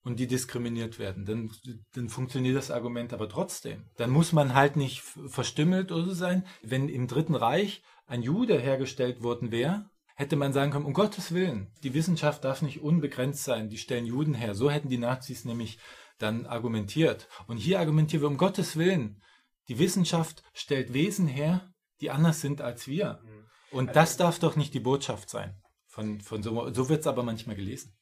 und 0.02 0.20
die 0.20 0.26
diskriminiert 0.26 0.98
werden. 0.98 1.24
Dann, 1.24 1.50
dann 1.94 2.08
funktioniert 2.10 2.56
das 2.56 2.70
Argument 2.70 3.14
aber 3.14 3.28
trotzdem. 3.28 3.84
Dann 3.96 4.10
muss 4.10 4.32
man 4.32 4.54
halt 4.54 4.76
nicht 4.76 5.00
verstümmelt 5.00 5.92
oder 5.92 6.04
so 6.04 6.14
sein. 6.14 6.46
Wenn 6.62 6.90
im 6.90 7.06
Dritten 7.06 7.34
Reich 7.34 7.82
ein 8.06 8.22
Jude 8.22 8.58
hergestellt 8.58 9.22
worden 9.22 9.50
wäre, 9.50 9.88
hätte 10.16 10.36
man 10.36 10.52
sagen 10.52 10.72
können, 10.72 10.86
um 10.86 10.94
Gottes 10.94 11.32
Willen, 11.32 11.70
die 11.82 11.94
Wissenschaft 11.94 12.42
darf 12.42 12.62
nicht 12.62 12.80
unbegrenzt 12.80 13.44
sein, 13.44 13.68
die 13.68 13.78
stellen 13.78 14.06
Juden 14.06 14.34
her. 14.34 14.54
So 14.54 14.70
hätten 14.70 14.88
die 14.88 14.98
Nazis 14.98 15.44
nämlich 15.44 15.78
dann 16.18 16.46
argumentiert. 16.46 17.28
Und 17.46 17.58
hier 17.58 17.78
argumentieren 17.78 18.22
wir, 18.22 18.28
um 18.28 18.38
Gottes 18.38 18.76
Willen, 18.76 19.22
die 19.68 19.78
Wissenschaft 19.78 20.42
stellt 20.54 20.94
Wesen 20.94 21.28
her, 21.28 21.70
die 22.00 22.10
anders 22.10 22.40
sind 22.40 22.62
als 22.62 22.88
wir. 22.88 23.20
Mhm. 23.22 23.46
Und 23.70 23.88
also 23.88 24.00
das 24.00 24.16
darf 24.16 24.38
doch 24.38 24.56
nicht 24.56 24.72
die 24.72 24.80
Botschaft 24.80 25.28
sein. 25.28 25.60
Von, 25.86 26.20
von 26.20 26.42
so 26.42 26.72
so 26.72 26.88
wird 26.88 27.00
es 27.00 27.06
aber 27.06 27.22
manchmal 27.22 27.56
gelesen. 27.56 27.96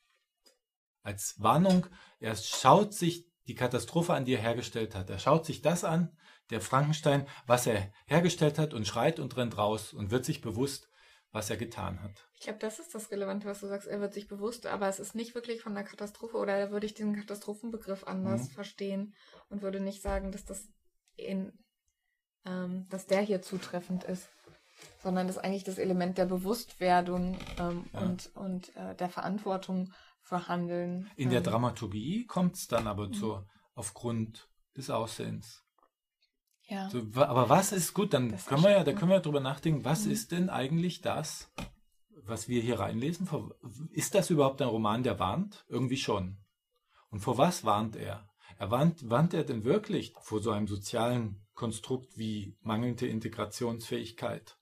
Als 1.03 1.35
Warnung, 1.39 1.87
er 2.21 2.37
schaut 2.37 2.95
sich 2.95 3.27
die 3.47 3.55
Katastrophe 3.55 4.15
an, 4.15 4.25
die 4.25 4.35
er 4.35 4.41
hergestellt 4.41 4.95
hat. 4.95 5.11
Er 5.11 5.19
schaut 5.19 5.45
sich 5.45 5.63
das 5.63 5.85
an, 5.85 6.17
der 6.51 6.61
Frankenstein, 6.61 7.27
was 7.47 7.67
er 7.67 7.93
hergestellt 8.07 8.59
hat 8.59 8.73
und 8.73 8.87
schreit 8.87 9.19
und 9.19 9.37
rennt 9.37 9.59
raus 9.59 9.93
und 9.93 10.11
wird 10.11 10.25
sich 10.25 10.41
bewusst, 10.41 10.89
was 11.35 11.51
er 11.51 11.57
getan 11.57 12.01
hat. 12.01 12.13
Ich 12.35 12.43
glaube, 12.43 12.61
das 12.61 12.79
ist 12.79 12.95
das 12.95 13.11
Relevante, 13.11 13.49
was 13.49 13.59
du 13.59 13.67
sagst. 13.67 13.89
Er 13.89 14.01
wird 14.01 14.15
sich 14.15 14.29
bewusst, 14.29 14.67
aber 14.67 14.89
es 14.89 15.01
ist 15.01 15.17
nicht 15.17 15.35
wirklich 15.35 15.63
von 15.63 15.75
der 15.75 15.83
Katastrophe 15.83 16.37
oder 16.37 16.71
würde 16.71 16.87
ich 16.87 16.95
den 16.95 17.17
Katastrophenbegriff 17.17 18.05
anders 18.05 18.49
mhm. 18.49 18.53
verstehen 18.53 19.15
und 19.49 19.61
würde 19.61 19.81
nicht 19.81 20.01
sagen, 20.01 20.31
dass 20.31 20.45
das 20.45 20.69
in, 21.17 21.53
ähm, 22.47 22.87
dass 22.89 23.07
der 23.07 23.21
hier 23.21 23.43
zutreffend 23.43 24.05
ist, 24.05 24.29
sondern 25.03 25.27
dass 25.27 25.37
eigentlich 25.37 25.65
das 25.65 25.79
Element 25.79 26.19
der 26.19 26.27
Bewusstwerdung 26.27 27.37
ähm, 27.59 27.85
ja. 27.93 28.01
und, 28.01 28.31
und 28.37 28.77
äh, 28.77 28.95
der 28.95 29.09
Verantwortung 29.09 29.93
für 30.23 30.47
Handeln. 30.47 31.11
In 31.17 31.25
ähm, 31.25 31.31
der 31.31 31.41
Dramaturgie 31.41 32.27
kommt 32.27 32.55
es 32.55 32.69
dann 32.69 32.87
aber 32.87 33.09
mhm. 33.09 33.15
zu, 33.15 33.45
aufgrund 33.75 34.49
des 34.77 34.89
Aussehens. 34.89 35.64
Ja. 36.67 36.89
So, 36.89 37.03
aber 37.15 37.49
was 37.49 37.73
ist 37.73 37.93
gut, 37.95 38.15
dann 38.15 38.31
das 38.31 38.47
können 38.47 38.63
wir 38.63 38.71
ja, 38.71 38.85
da 38.85 38.93
können 38.93 39.11
wir 39.11 39.17
ja 39.17 39.23
drüber 39.23 39.41
nachdenken, 39.41 39.85
was 39.85 40.07
mhm. 40.07 40.13
ist 40.13 40.33
denn 40.33 40.49
eigentlich 40.49 41.03
das, 41.03 41.53
was 42.27 42.49
wir 42.49 42.63
hier 42.63 42.79
reinlesen? 42.81 43.29
Ist 43.91 44.15
das 44.15 44.31
überhaupt 44.31 44.63
ein 44.63 44.69
Roman, 44.69 45.03
der 45.03 45.19
warnt? 45.19 45.65
Irgendwie 45.69 45.99
schon. 45.99 46.39
Und 47.11 47.21
vor 47.21 47.39
was 47.39 47.65
warnt 47.65 47.97
er? 47.97 48.29
Er 48.59 48.71
warnt, 48.71 49.11
warnt 49.11 49.35
er 49.35 49.45
denn 49.45 49.65
wirklich 49.65 50.15
vor 50.21 50.41
so 50.41 50.51
einem 50.51 50.67
sozialen 50.67 51.45
Konstrukt 51.55 52.17
wie 52.17 52.57
mangelnde 52.63 53.07
Integrationsfähigkeit? 53.07 54.57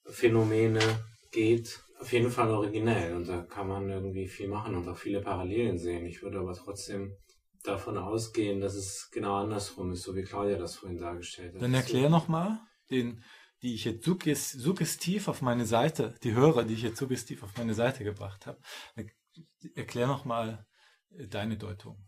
äh, 0.04 0.94
geht, 1.30 1.80
auf 1.98 2.12
jeden 2.12 2.30
Fall 2.30 2.50
originell. 2.50 3.14
Und 3.14 3.28
da 3.28 3.42
kann 3.42 3.68
man 3.68 3.88
irgendwie 3.88 4.28
viel 4.28 4.48
machen 4.48 4.74
und 4.74 4.88
auch 4.88 4.96
viele 4.96 5.20
Parallelen 5.20 5.78
sehen. 5.78 6.04
Ich 6.06 6.22
würde 6.22 6.38
aber 6.38 6.54
trotzdem 6.54 7.16
davon 7.62 7.96
ausgehen, 7.96 8.60
dass 8.60 8.74
es 8.74 9.08
genau 9.12 9.36
andersrum 9.36 9.92
ist, 9.92 10.02
so 10.02 10.16
wie 10.16 10.22
Claudia 10.22 10.58
das 10.58 10.76
vorhin 10.76 10.98
dargestellt 10.98 11.54
hat. 11.54 11.62
Dann 11.62 11.74
erklär 11.74 12.10
nochmal 12.10 12.58
den, 12.90 13.22
die 13.62 13.74
ich 13.74 13.84
jetzt 13.84 14.04
suggestiv 14.04 15.28
auf 15.28 15.42
meine 15.42 15.64
Seite, 15.64 16.16
die 16.24 16.34
Hörer, 16.34 16.64
die 16.64 16.74
ich 16.74 16.82
jetzt 16.82 16.98
suggestiv 16.98 17.42
auf 17.44 17.56
meine 17.56 17.74
Seite 17.74 18.02
gebracht 18.02 18.46
habe. 18.46 18.60
Erklär 19.74 20.08
nochmal 20.08 20.66
deine 21.10 21.56
Deutung? 21.56 22.04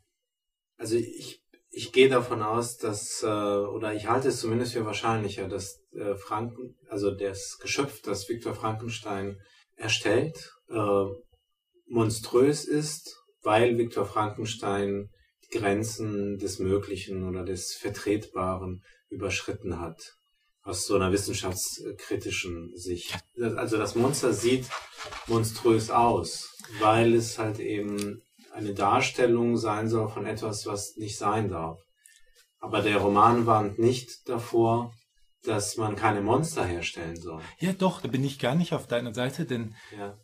Also 0.77 0.97
ich, 0.97 1.44
ich 1.75 1.93
gehe 1.93 2.09
davon 2.09 2.43
aus, 2.43 2.77
dass, 2.77 3.23
äh, 3.23 3.27
oder 3.27 3.95
ich 3.95 4.09
halte 4.09 4.29
es 4.29 4.41
zumindest 4.41 4.75
für 4.75 4.87
wahrscheinlicher, 4.87 5.49
dass 5.49 5.81
äh, 5.93 6.15
Franken, 6.15 6.77
also 6.89 7.11
das 7.11 7.59
Geschöpf, 7.61 8.01
das 8.03 8.29
Viktor 8.29 8.55
Frankenstein 8.55 9.41
erstellt, 9.77 10.53
äh, 10.69 11.05
monströs 11.87 12.65
ist, 12.65 13.17
weil 13.43 13.77
Viktor 13.77 14.07
Frankenstein 14.07 15.11
die 15.45 15.59
Grenzen 15.59 16.39
des 16.39 16.59
Möglichen 16.59 17.29
oder 17.29 17.45
des 17.45 17.75
Vertretbaren 17.75 18.83
überschritten 19.09 19.81
hat. 19.81 20.17
Aus 20.63 20.87
so 20.87 20.95
einer 20.95 21.13
wissenschaftskritischen 21.13 22.75
Sicht. 22.75 23.15
Also 23.37 23.77
das 23.77 23.97
Monster 23.97 24.33
sieht 24.33 24.65
monströs 25.27 25.91
aus, 25.91 26.57
weil 26.81 27.15
es 27.15 27.39
halt 27.39 27.59
eben 27.59 28.23
eine 28.55 28.73
Darstellung 28.73 29.57
sein 29.57 29.88
soll 29.88 30.09
von 30.09 30.27
etwas, 30.27 30.67
was 30.67 30.97
nicht 30.97 31.19
sein 31.19 31.49
darf. 31.49 31.81
Aber 32.61 32.81
der 32.81 32.99
Roman 32.99 33.47
warnt 33.47 33.79
nicht 33.79 34.29
davor, 34.29 34.93
dass 35.43 35.77
man 35.77 35.97
keine 35.97 36.23
Monster 36.23 36.64
herstellen 36.64 37.17
soll. 37.17 37.43
Ja, 37.59 37.73
doch, 37.73 38.01
da 38.01 38.09
bin 38.09 38.25
ich 38.25 38.38
gar 38.38 38.55
nicht 38.55 38.73
auf 38.73 38.87
deiner 38.87 39.12
Seite, 39.12 39.45
denn 39.45 39.75
ja. 39.97 40.17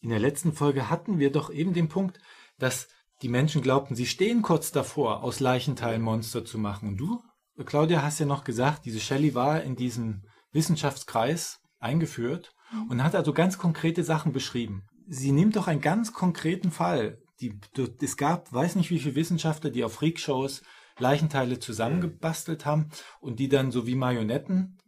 in 0.00 0.08
der 0.08 0.20
letzten 0.20 0.52
Folge 0.52 0.88
hatten 0.88 1.18
wir 1.18 1.30
doch 1.30 1.52
eben 1.52 1.74
den 1.74 1.88
Punkt, 1.88 2.18
dass 2.58 2.88
die 3.22 3.28
Menschen 3.28 3.60
glaubten, 3.60 3.94
sie 3.94 4.06
stehen 4.06 4.42
kurz 4.42 4.72
davor, 4.72 5.22
aus 5.22 5.40
Leichenteilen 5.40 6.02
Monster 6.02 6.44
zu 6.44 6.58
machen. 6.58 6.88
Und 6.90 6.96
du, 6.96 7.22
Claudia, 7.64 8.02
hast 8.02 8.20
ja 8.20 8.26
noch 8.26 8.44
gesagt, 8.44 8.84
diese 8.84 9.00
Shelley 9.00 9.34
war 9.34 9.62
in 9.62 9.76
diesem 9.76 10.22
Wissenschaftskreis 10.52 11.60
eingeführt 11.78 12.54
und 12.88 13.02
hat 13.02 13.14
also 13.14 13.32
ganz 13.32 13.58
konkrete 13.58 14.04
Sachen 14.04 14.32
beschrieben. 14.32 14.84
Sie 15.06 15.32
nimmt 15.32 15.56
doch 15.56 15.66
einen 15.66 15.80
ganz 15.80 16.12
konkreten 16.12 16.70
Fall, 16.70 17.18
die, 17.50 17.58
es 18.02 18.16
gab, 18.16 18.52
weiß 18.52 18.76
nicht 18.76 18.90
wie 18.90 18.98
viele 18.98 19.14
Wissenschaftler, 19.14 19.70
die 19.70 19.84
auf 19.84 19.94
Freakshows 19.94 20.62
Leichenteile 20.98 21.58
zusammengebastelt 21.58 22.64
haben 22.64 22.90
und 23.20 23.40
die 23.40 23.48
dann 23.48 23.72
so 23.72 23.86
wie 23.86 23.96
Marionetten 23.96 24.78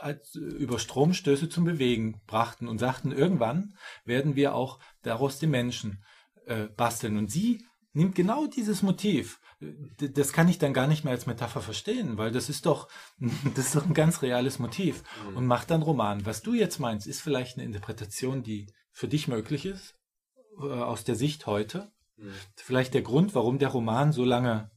als, 0.00 0.34
über 0.34 0.78
Stromstöße 0.78 1.48
zum 1.48 1.64
Bewegen 1.64 2.20
brachten 2.26 2.68
und 2.68 2.78
sagten, 2.78 3.12
irgendwann 3.12 3.74
werden 4.04 4.36
wir 4.36 4.54
auch 4.54 4.78
daraus 5.02 5.38
die 5.38 5.46
Menschen 5.46 6.04
äh, 6.46 6.66
basteln. 6.76 7.16
Und 7.16 7.30
sie 7.30 7.64
nimmt 7.92 8.14
genau 8.14 8.46
dieses 8.46 8.82
Motiv. 8.82 9.40
Das 9.98 10.32
kann 10.32 10.48
ich 10.48 10.58
dann 10.58 10.74
gar 10.74 10.86
nicht 10.86 11.04
mehr 11.04 11.12
als 11.12 11.26
Metapher 11.26 11.60
verstehen, 11.60 12.18
weil 12.18 12.30
das 12.30 12.48
ist 12.48 12.66
doch, 12.66 12.88
das 13.54 13.66
ist 13.66 13.76
doch 13.76 13.86
ein 13.86 13.94
ganz 13.94 14.22
reales 14.22 14.58
Motiv 14.58 15.02
mhm. 15.30 15.38
und 15.38 15.46
macht 15.46 15.70
dann 15.70 15.82
Roman. 15.82 16.26
Was 16.26 16.42
du 16.42 16.54
jetzt 16.54 16.78
meinst, 16.78 17.06
ist 17.06 17.22
vielleicht 17.22 17.56
eine 17.56 17.64
Interpretation, 17.64 18.42
die 18.42 18.66
für 18.92 19.08
dich 19.08 19.26
möglich 19.26 19.64
ist, 19.66 19.96
äh, 20.58 20.66
aus 20.66 21.04
der 21.04 21.16
Sicht 21.16 21.46
heute. 21.46 21.93
Mhm. 22.16 22.32
Vielleicht 22.56 22.94
der 22.94 23.02
Grund, 23.02 23.34
warum 23.34 23.58
der 23.58 23.68
Roman 23.68 24.12
so 24.12 24.24
lange 24.24 24.70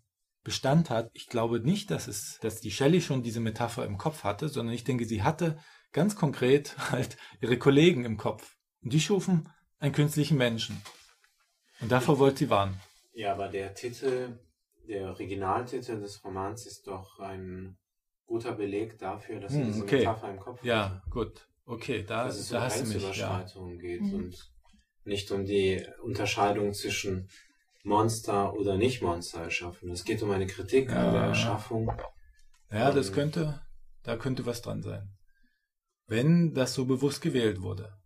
Bestand 0.43 0.89
hat. 0.89 1.09
Ich 1.13 1.27
glaube 1.27 1.59
nicht, 1.59 1.91
dass 1.91 2.07
es, 2.07 2.39
dass 2.41 2.61
die 2.61 2.71
Shelley 2.71 3.01
schon 3.01 3.21
diese 3.21 3.41
Metapher 3.41 3.85
im 3.85 3.97
Kopf 3.97 4.23
hatte, 4.23 4.47
sondern 4.47 4.73
ich 4.73 4.85
denke, 4.85 5.05
sie 5.05 5.23
hatte 5.23 5.59
ganz 5.91 6.15
konkret 6.15 6.77
halt 6.91 7.17
ihre 7.41 7.57
Kollegen 7.57 8.05
im 8.05 8.17
Kopf. 8.17 8.55
Und 8.81 8.93
die 8.93 9.01
schufen 9.01 9.49
einen 9.79 9.93
künstlichen 9.93 10.37
Menschen. 10.37 10.81
Und 11.81 11.91
davor 11.91 12.17
wollte 12.19 12.39
sie 12.39 12.49
warnen. 12.49 12.79
Ja, 13.13 13.33
aber 13.33 13.49
der 13.49 13.73
Titel, 13.73 14.39
der 14.87 15.07
Originaltitel 15.07 15.99
des 15.99 16.23
Romans 16.23 16.65
ist 16.65 16.87
doch 16.87 17.19
ein 17.19 17.77
guter 18.25 18.53
Beleg 18.53 18.97
dafür, 18.97 19.39
dass 19.39 19.53
hm, 19.53 19.65
diese 19.65 19.83
okay. 19.83 19.97
Metapher 19.99 20.29
im 20.29 20.39
Kopf 20.39 20.63
Ja, 20.63 20.91
hat. 20.91 21.11
gut. 21.11 21.47
Okay, 21.65 22.03
da, 22.03 22.23
dass 22.23 22.39
es 22.39 22.49
da 22.49 22.59
um 22.59 22.63
hast 22.63 22.81
du 22.81 22.85
mich. 22.87 23.17
Ja. 23.17 23.45
geht 23.81 24.01
mhm. 24.01 24.13
und 24.13 24.51
nicht 25.07 25.31
um 25.31 25.45
die 25.45 25.85
Unterscheidung 26.03 26.73
zwischen 26.73 27.29
Monster 27.83 28.53
oder 28.53 28.77
nicht 28.77 29.01
Monster 29.01 29.41
erschaffen. 29.41 29.89
Es 29.89 30.03
geht 30.03 30.21
um 30.21 30.31
eine 30.31 30.45
Kritik 30.45 30.89
ja. 30.89 31.07
an 31.07 31.13
der 31.13 31.21
Erschaffung. 31.23 31.91
Ja, 32.71 32.91
das 32.91 33.13
könnte, 33.13 33.61
da 34.03 34.17
könnte 34.17 34.45
was 34.45 34.61
dran 34.61 34.83
sein. 34.83 35.09
Wenn 36.07 36.53
das 36.53 36.73
so 36.73 36.85
bewusst 36.85 37.21
gewählt 37.21 37.61
wurde. 37.61 37.97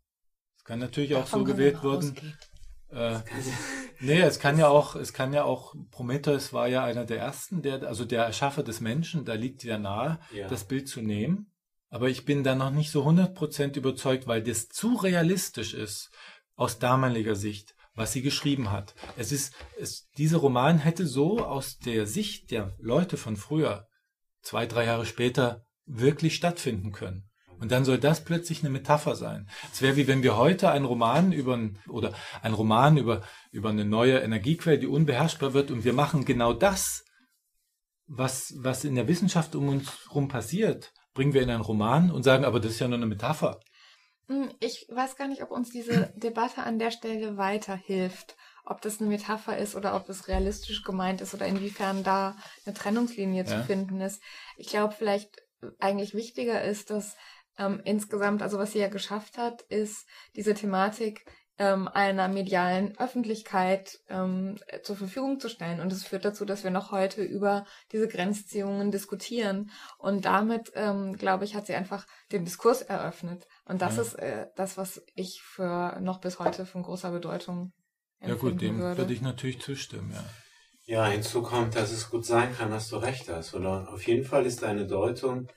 Es 0.57 0.63
kann 0.63 0.79
natürlich 0.79 1.15
auch 1.15 1.27
so 1.27 1.43
gewählt 1.43 1.83
werden. 1.83 2.15
Äh, 2.89 3.19
nee, 3.99 4.21
es 4.21 4.39
kann 4.39 4.59
ja 4.59 4.67
auch, 4.67 4.95
es 4.95 5.13
kann 5.13 5.33
ja 5.33 5.43
auch, 5.43 5.73
Prometheus 5.89 6.53
war 6.53 6.67
ja 6.67 6.83
einer 6.83 7.05
der 7.05 7.19
ersten, 7.19 7.61
der, 7.61 7.83
also 7.83 8.05
der 8.05 8.25
Erschaffer 8.25 8.63
des 8.63 8.81
Menschen, 8.81 9.25
da 9.25 9.33
liegt 9.33 9.63
ja 9.63 9.77
nahe, 9.77 10.19
ja. 10.31 10.47
das 10.47 10.65
Bild 10.65 10.87
zu 10.87 11.01
nehmen. 11.01 11.51
Aber 11.89 12.09
ich 12.09 12.25
bin 12.25 12.43
da 12.43 12.55
noch 12.55 12.71
nicht 12.71 12.91
so 12.91 13.05
100% 13.05 13.77
überzeugt, 13.77 14.27
weil 14.27 14.43
das 14.43 14.69
zu 14.69 14.95
realistisch 14.95 15.73
ist 15.73 16.11
aus 16.61 16.77
damaliger 16.77 17.35
Sicht, 17.35 17.73
was 17.95 18.13
sie 18.13 18.21
geschrieben 18.21 18.69
hat. 18.69 18.93
Es 19.17 19.31
ist, 19.31 19.51
es, 19.79 20.07
dieser 20.15 20.37
Roman 20.37 20.77
hätte 20.77 21.07
so 21.07 21.43
aus 21.43 21.79
der 21.79 22.05
Sicht 22.05 22.51
der 22.51 22.75
Leute 22.77 23.17
von 23.17 23.35
früher, 23.35 23.87
zwei, 24.43 24.67
drei 24.67 24.85
Jahre 24.85 25.07
später, 25.07 25.65
wirklich 25.87 26.35
stattfinden 26.35 26.91
können. 26.91 27.27
Und 27.59 27.71
dann 27.71 27.83
soll 27.83 27.97
das 27.97 28.23
plötzlich 28.23 28.59
eine 28.61 28.69
Metapher 28.69 29.15
sein. 29.15 29.49
Es 29.73 29.81
wäre 29.81 29.95
wie 29.95 30.07
wenn 30.07 30.21
wir 30.21 30.37
heute 30.37 30.69
einen 30.69 30.85
Roman 30.85 31.31
über 31.31 31.59
oder 31.89 32.13
ein 32.43 32.53
Roman 32.53 32.97
über, 32.97 33.23
über 33.51 33.69
eine 33.69 33.85
neue 33.85 34.19
Energiequelle, 34.19 34.77
die 34.77 34.87
unbeherrschbar 34.87 35.53
wird, 35.53 35.71
und 35.71 35.83
wir 35.83 35.93
machen 35.93 36.25
genau 36.25 36.53
das, 36.53 37.03
was, 38.05 38.53
was 38.57 38.83
in 38.83 38.93
der 38.93 39.07
Wissenschaft 39.07 39.55
um 39.55 39.67
uns 39.67 39.91
herum 40.05 40.27
passiert, 40.27 40.93
bringen 41.15 41.33
wir 41.33 41.41
in 41.41 41.49
einen 41.49 41.61
Roman 41.61 42.11
und 42.11 42.21
sagen, 42.21 42.45
aber 42.45 42.59
das 42.59 42.73
ist 42.73 42.79
ja 42.79 42.87
nur 42.87 42.97
eine 42.97 43.07
Metapher. 43.07 43.59
Hm, 44.31 44.49
ich 44.61 44.87
weiß 44.89 45.17
gar 45.17 45.27
nicht, 45.27 45.43
ob 45.43 45.51
uns 45.51 45.71
diese 45.71 46.13
Debatte 46.15 46.63
an 46.63 46.79
der 46.79 46.91
Stelle 46.91 47.35
weiterhilft. 47.35 48.37
Ob 48.63 48.81
das 48.81 49.01
eine 49.01 49.09
Metapher 49.09 49.57
ist 49.57 49.75
oder 49.75 49.93
ob 49.93 50.07
es 50.07 50.29
realistisch 50.29 50.83
gemeint 50.83 51.19
ist 51.19 51.33
oder 51.33 51.47
inwiefern 51.47 52.03
da 52.03 52.37
eine 52.65 52.73
Trennungslinie 52.73 53.43
ja. 53.43 53.49
zu 53.49 53.63
finden 53.65 53.99
ist. 53.99 54.21
Ich 54.55 54.67
glaube, 54.67 54.93
vielleicht 54.97 55.43
eigentlich 55.79 56.13
wichtiger 56.13 56.63
ist, 56.63 56.91
dass 56.91 57.17
ähm, 57.57 57.81
insgesamt, 57.83 58.41
also 58.41 58.57
was 58.57 58.71
sie 58.71 58.79
ja 58.79 58.87
geschafft 58.87 59.37
hat, 59.37 59.63
ist 59.63 60.07
diese 60.35 60.53
Thematik 60.53 61.25
ähm, 61.57 61.87
einer 61.87 62.27
medialen 62.27 62.97
Öffentlichkeit 62.97 63.99
ähm, 64.09 64.57
zur 64.83 64.95
Verfügung 64.95 65.39
zu 65.39 65.49
stellen. 65.49 65.79
Und 65.79 65.91
es 65.91 66.03
führt 66.03 66.25
dazu, 66.25 66.45
dass 66.45 66.63
wir 66.63 66.71
noch 66.71 66.91
heute 66.91 67.23
über 67.23 67.65
diese 67.91 68.07
Grenzziehungen 68.07 68.91
diskutieren. 68.91 69.71
Und 69.97 70.25
damit, 70.25 70.71
ähm, 70.75 71.17
glaube 71.17 71.45
ich, 71.45 71.55
hat 71.55 71.67
sie 71.67 71.75
einfach 71.75 72.07
den 72.31 72.45
Diskurs 72.45 72.81
eröffnet. 72.81 73.47
Und 73.65 73.81
das 73.81 73.97
ja. 73.97 74.01
ist 74.01 74.13
äh, 74.15 74.47
das, 74.55 74.77
was 74.77 75.03
ich 75.15 75.41
für 75.43 75.99
noch 76.01 76.19
bis 76.19 76.39
heute 76.39 76.65
von 76.65 76.83
großer 76.83 77.11
Bedeutung 77.11 77.73
Ja 78.21 78.35
gut, 78.35 78.61
dem 78.61 78.79
würde. 78.79 78.97
würde 78.97 79.13
ich 79.13 79.21
natürlich 79.21 79.61
zustimmen, 79.61 80.11
ja. 80.13 80.23
Ja, 80.85 81.05
hinzu 81.05 81.41
kommt, 81.43 81.75
dass 81.75 81.91
es 81.91 82.09
gut 82.09 82.25
sein 82.25 82.55
kann, 82.57 82.71
dass 82.71 82.89
du 82.89 82.97
recht 82.97 83.29
hast. 83.29 83.53
Oder 83.53 83.87
auf 83.93 84.05
jeden 84.07 84.25
Fall 84.25 84.45
ist 84.45 84.63
deine 84.63 84.87
Deutung 84.87 85.47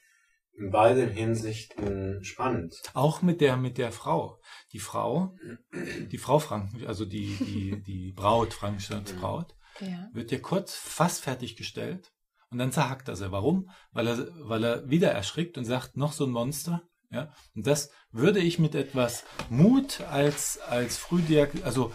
in 0.56 0.70
beiden 0.70 1.10
Hinsichten 1.10 2.22
spannend. 2.22 2.74
Auch 2.94 3.22
mit 3.22 3.40
der, 3.40 3.56
mit 3.56 3.78
der 3.78 3.92
Frau. 3.92 4.40
Die 4.72 4.78
Frau, 4.78 5.34
die 5.72 6.18
Frau 6.18 6.38
Franken, 6.38 6.86
also 6.86 7.04
die, 7.04 7.36
die, 7.36 7.82
die 7.82 8.12
Braut, 8.12 8.54
Frankensteins 8.54 9.14
mhm. 9.14 9.20
Braut, 9.20 9.54
ja. 9.80 10.08
wird 10.12 10.30
ja 10.30 10.38
kurz 10.38 10.74
fast 10.74 11.22
fertiggestellt 11.22 12.12
und 12.50 12.58
dann 12.58 12.72
zerhackt 12.72 13.08
er 13.08 13.16
sie. 13.16 13.32
Warum? 13.32 13.70
Weil 13.92 14.06
er, 14.08 14.28
weil 14.48 14.64
er 14.64 14.88
wieder 14.88 15.10
erschrickt 15.10 15.58
und 15.58 15.64
sagt, 15.64 15.96
noch 15.96 16.12
so 16.12 16.24
ein 16.24 16.30
Monster. 16.30 16.82
Ja, 17.10 17.32
und 17.54 17.66
das 17.66 17.90
würde 18.10 18.40
ich 18.40 18.58
mit 18.58 18.74
etwas 18.74 19.24
Mut 19.48 20.00
als, 20.00 20.58
als 20.58 20.96
Frühdiag, 20.96 21.50
also 21.62 21.92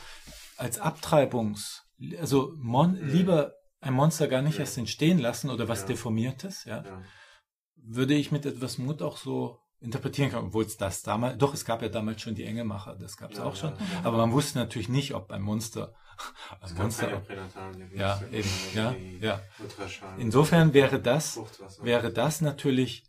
als 0.56 0.80
Abtreibungs, 0.80 1.84
also 2.20 2.54
mon, 2.58 2.92
mhm. 2.94 3.10
lieber 3.10 3.54
ein 3.82 3.94
Monster 3.94 4.28
gar 4.28 4.42
nicht 4.42 4.60
erst 4.60 4.78
entstehen 4.78 5.20
lassen 5.20 5.50
oder 5.50 5.68
was 5.68 5.82
ja. 5.82 5.88
Deformiertes, 5.88 6.64
ja. 6.66 6.84
ja 6.86 7.02
würde 7.90 8.14
ich 8.14 8.32
mit 8.32 8.46
etwas 8.46 8.78
Mut 8.78 9.02
auch 9.02 9.18
so 9.18 9.60
interpretieren 9.82 10.30
können, 10.30 10.48
obwohl 10.48 10.66
es 10.66 10.78
das 10.78 11.02
damals, 11.04 11.38
doch, 11.38 11.54
es 11.54 11.66
gab 11.66 11.82
ja 11.82 11.90
damals 11.90 12.22
schon 12.22 12.36
die 12.36 12.44
Engelmacher, 12.44 12.96
das 12.96 13.18
gab 13.18 13.32
es 13.32 13.38
ja, 13.38 13.46
auch 13.46 13.56
schon, 13.56 13.72
ja, 13.72 14.02
aber 14.04 14.18
man 14.18 14.32
wusste 14.34 14.60
natürlich 14.60 14.90
nicht, 14.90 15.16
ob 15.16 15.32
ein 15.32 15.42
Monster, 15.42 15.94
ein 16.62 16.76
Monster, 16.76 17.16
ob, 17.16 17.30
ja, 17.96 18.22
eben, 18.32 18.50
ja, 18.76 18.96
ja. 19.22 19.42
Insofern 20.18 20.74
wäre 20.74 21.02
das, 21.02 21.40
wäre 21.82 22.12
das 22.12 22.42
natürlich 22.42 23.06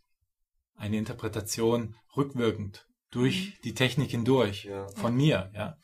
eine 0.75 0.97
Interpretation 0.97 1.95
rückwirkend 2.15 2.87
durch 3.11 3.47
mhm. 3.47 3.61
die 3.65 3.73
Technik 3.73 4.11
hindurch, 4.11 4.69
von 4.95 5.13
mir, 5.13 5.51
ja. 5.53 5.77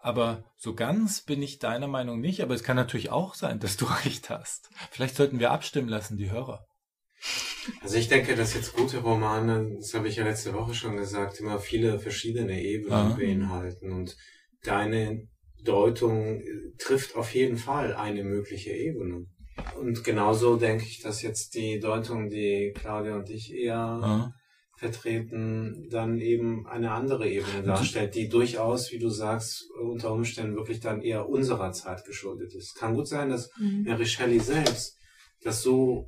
Aber 0.00 0.44
so 0.56 0.74
ganz 0.74 1.22
bin 1.22 1.42
ich 1.42 1.58
deiner 1.58 1.88
Meinung 1.88 2.20
nicht. 2.20 2.40
Aber 2.40 2.54
es 2.54 2.62
kann 2.62 2.76
natürlich 2.76 3.10
auch 3.10 3.34
sein, 3.34 3.58
dass 3.58 3.76
du 3.76 3.84
recht 4.04 4.30
hast. 4.30 4.70
Vielleicht 4.90 5.16
sollten 5.16 5.40
wir 5.40 5.50
abstimmen 5.50 5.88
lassen, 5.88 6.16
die 6.16 6.30
Hörer. 6.30 6.67
Also 7.82 7.96
ich 7.96 8.08
denke, 8.08 8.34
dass 8.34 8.54
jetzt 8.54 8.74
gute 8.74 8.98
Romane, 8.98 9.76
das 9.76 9.94
habe 9.94 10.08
ich 10.08 10.16
ja 10.16 10.24
letzte 10.24 10.54
Woche 10.54 10.74
schon 10.74 10.96
gesagt, 10.96 11.40
immer 11.40 11.58
viele 11.58 11.98
verschiedene 11.98 12.62
Ebenen 12.62 12.92
Aha. 12.92 13.16
beinhalten. 13.16 13.92
Und 13.92 14.16
deine 14.62 15.28
Deutung 15.62 16.42
trifft 16.78 17.16
auf 17.16 17.34
jeden 17.34 17.56
Fall 17.56 17.94
eine 17.94 18.24
mögliche 18.24 18.70
Ebene. 18.70 19.26
Und 19.78 20.04
genauso 20.04 20.56
denke 20.56 20.84
ich, 20.84 21.00
dass 21.00 21.22
jetzt 21.22 21.54
die 21.54 21.80
Deutung, 21.80 22.28
die 22.28 22.72
Claudia 22.74 23.16
und 23.16 23.28
ich 23.28 23.52
eher 23.52 23.76
Aha. 23.76 24.34
vertreten, 24.76 25.88
dann 25.90 26.20
eben 26.20 26.66
eine 26.66 26.92
andere 26.92 27.28
Ebene 27.28 27.64
darstellt, 27.64 28.14
die 28.14 28.28
durchaus, 28.28 28.92
wie 28.92 28.98
du 28.98 29.08
sagst, 29.08 29.64
unter 29.82 30.12
Umständen 30.12 30.56
wirklich 30.56 30.80
dann 30.80 31.02
eher 31.02 31.28
unserer 31.28 31.72
Zeit 31.72 32.04
geschuldet 32.04 32.54
ist. 32.54 32.76
Kann 32.76 32.94
gut 32.94 33.08
sein, 33.08 33.30
dass 33.30 33.50
mhm. 33.58 33.82
Mary 33.82 34.06
Shelley 34.06 34.38
selbst 34.38 34.96
das 35.42 35.62
so 35.62 36.06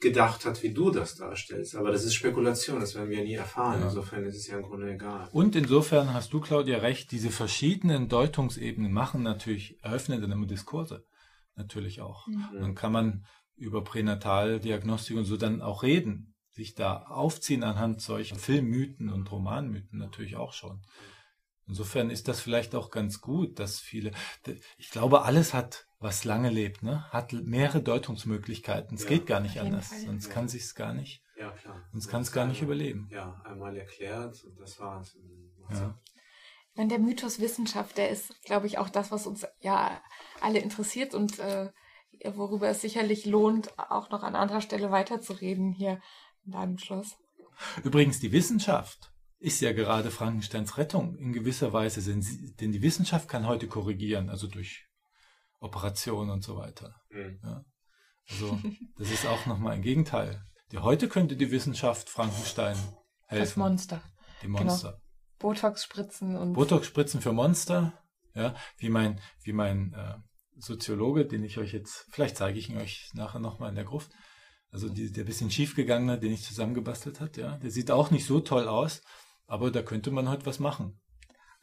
gedacht 0.00 0.44
hat, 0.44 0.62
wie 0.62 0.72
du 0.72 0.90
das 0.90 1.16
darstellst. 1.16 1.76
Aber 1.76 1.90
das 1.90 2.04
ist 2.04 2.14
Spekulation, 2.14 2.80
das 2.80 2.94
werden 2.94 3.10
wir 3.10 3.22
nie 3.22 3.34
erfahren. 3.34 3.80
Ja. 3.80 3.86
Insofern 3.86 4.24
ist 4.24 4.36
es 4.36 4.46
ja 4.46 4.56
im 4.56 4.62
Grunde 4.62 4.92
egal. 4.92 5.28
Und 5.32 5.56
insofern 5.56 6.12
hast 6.12 6.32
du, 6.32 6.40
Claudia, 6.40 6.78
recht, 6.78 7.10
diese 7.10 7.30
verschiedenen 7.30 8.08
Deutungsebenen 8.08 8.92
machen 8.92 9.22
natürlich, 9.22 9.82
eröffnen 9.82 10.20
dann 10.20 10.46
Diskurse. 10.46 11.06
Natürlich 11.56 12.00
auch. 12.00 12.26
Mhm. 12.26 12.48
Dann 12.52 12.74
kann 12.74 12.92
man 12.92 13.24
über 13.56 13.84
Pränataldiagnostik 13.84 15.16
und 15.16 15.24
so 15.24 15.36
dann 15.36 15.62
auch 15.62 15.82
reden, 15.82 16.34
sich 16.50 16.74
da 16.74 17.04
aufziehen 17.04 17.62
anhand 17.62 18.00
solcher 18.00 18.36
Filmmythen 18.36 19.08
und 19.08 19.30
Romanmythen 19.30 19.98
natürlich 19.98 20.36
auch 20.36 20.52
schon. 20.52 20.82
Insofern 21.66 22.10
ist 22.10 22.28
das 22.28 22.40
vielleicht 22.40 22.74
auch 22.74 22.90
ganz 22.90 23.20
gut, 23.20 23.58
dass 23.58 23.80
viele, 23.80 24.10
ich 24.76 24.90
glaube, 24.90 25.22
alles 25.22 25.54
hat, 25.54 25.86
was 26.04 26.24
lange 26.24 26.50
lebt, 26.50 26.82
ne, 26.82 27.10
hat 27.10 27.32
mehrere 27.32 27.82
Deutungsmöglichkeiten. 27.82 28.96
Es 28.96 29.04
ja, 29.04 29.08
geht 29.08 29.26
gar 29.26 29.40
nicht 29.40 29.58
anders, 29.58 29.88
Fall. 29.88 30.00
sonst 30.00 30.26
ja. 30.26 30.32
kann 30.34 30.48
sich's 30.48 30.74
gar 30.74 30.92
nicht. 30.92 31.22
Ja, 31.36 31.50
klar. 31.50 31.82
Sonst 31.92 32.08
kann 32.08 32.22
es 32.22 32.30
gar 32.30 32.46
nicht 32.46 32.62
überleben. 32.62 33.08
Ja, 33.10 33.40
einmal 33.44 33.74
erklärt 33.76 34.44
und 34.44 34.60
das 34.60 34.78
war's. 34.78 35.16
Ja. 35.70 35.98
Ich 36.70 36.76
meine, 36.76 36.90
der 36.90 36.98
Mythos 36.98 37.40
Wissenschaft, 37.40 37.96
der 37.96 38.10
ist, 38.10 38.42
glaube 38.44 38.66
ich, 38.66 38.76
auch 38.78 38.90
das, 38.90 39.10
was 39.10 39.26
uns 39.26 39.46
ja 39.60 40.00
alle 40.40 40.58
interessiert 40.58 41.14
und 41.14 41.38
äh, 41.38 41.72
worüber 42.34 42.68
es 42.68 42.82
sicherlich 42.82 43.24
lohnt, 43.24 43.76
auch 43.78 44.10
noch 44.10 44.22
an 44.22 44.36
anderer 44.36 44.60
Stelle 44.60 44.90
weiterzureden 44.90 45.72
hier 45.72 46.00
in 46.44 46.52
deinem 46.52 46.78
Schloss. 46.78 47.16
Übrigens, 47.82 48.20
die 48.20 48.32
Wissenschaft 48.32 49.10
ist 49.38 49.60
ja 49.60 49.72
gerade 49.72 50.10
Frankensteins 50.10 50.76
Rettung 50.76 51.16
in 51.16 51.32
gewisser 51.32 51.72
Weise, 51.72 52.02
denn 52.02 52.72
die 52.72 52.82
Wissenschaft 52.82 53.26
kann 53.28 53.46
heute 53.46 53.68
korrigieren, 53.68 54.28
also 54.28 54.46
durch 54.46 54.86
Operationen 55.64 56.30
und 56.30 56.44
so 56.44 56.56
weiter. 56.56 56.94
Mhm. 57.10 57.40
Ja? 57.42 57.64
Also 58.30 58.58
das 58.98 59.10
ist 59.10 59.26
auch 59.26 59.46
nochmal 59.46 59.72
ein 59.72 59.82
Gegenteil. 59.82 60.44
Die, 60.70 60.78
heute 60.78 61.08
könnte 61.08 61.36
die 61.36 61.50
Wissenschaft 61.50 62.08
Frankenstein 62.08 62.76
helfen. 63.26 63.44
Das 63.44 63.56
Monster. 63.56 64.02
Die 64.42 64.48
Monster. 64.48 64.92
Genau. 64.92 65.00
Botox-Spritzen 65.38 66.36
und. 66.36 66.54
Botox-Spritzen 66.54 67.20
für 67.20 67.32
Monster, 67.32 67.92
ja, 68.34 68.54
wie 68.78 68.88
mein, 68.88 69.20
wie 69.42 69.52
mein 69.52 69.92
äh, 69.92 70.14
Soziologe, 70.56 71.26
den 71.26 71.44
ich 71.44 71.58
euch 71.58 71.72
jetzt, 71.72 72.06
vielleicht 72.10 72.36
zeige 72.36 72.58
ich 72.58 72.70
ihn 72.70 72.78
euch 72.78 73.10
nachher 73.14 73.40
nochmal 73.40 73.68
in 73.68 73.74
der 73.74 73.84
Gruft, 73.84 74.12
also 74.70 74.88
die, 74.88 75.12
der 75.12 75.24
bisschen 75.24 75.50
schiefgegangene, 75.50 76.18
den 76.18 76.32
ich 76.32 76.44
zusammengebastelt 76.44 77.20
hat, 77.20 77.36
ja, 77.36 77.58
der 77.58 77.70
sieht 77.70 77.90
auch 77.90 78.10
nicht 78.10 78.26
so 78.26 78.40
toll 78.40 78.68
aus, 78.68 79.02
aber 79.46 79.70
da 79.70 79.82
könnte 79.82 80.10
man 80.10 80.28
halt 80.28 80.46
was 80.46 80.58
machen. 80.58 81.00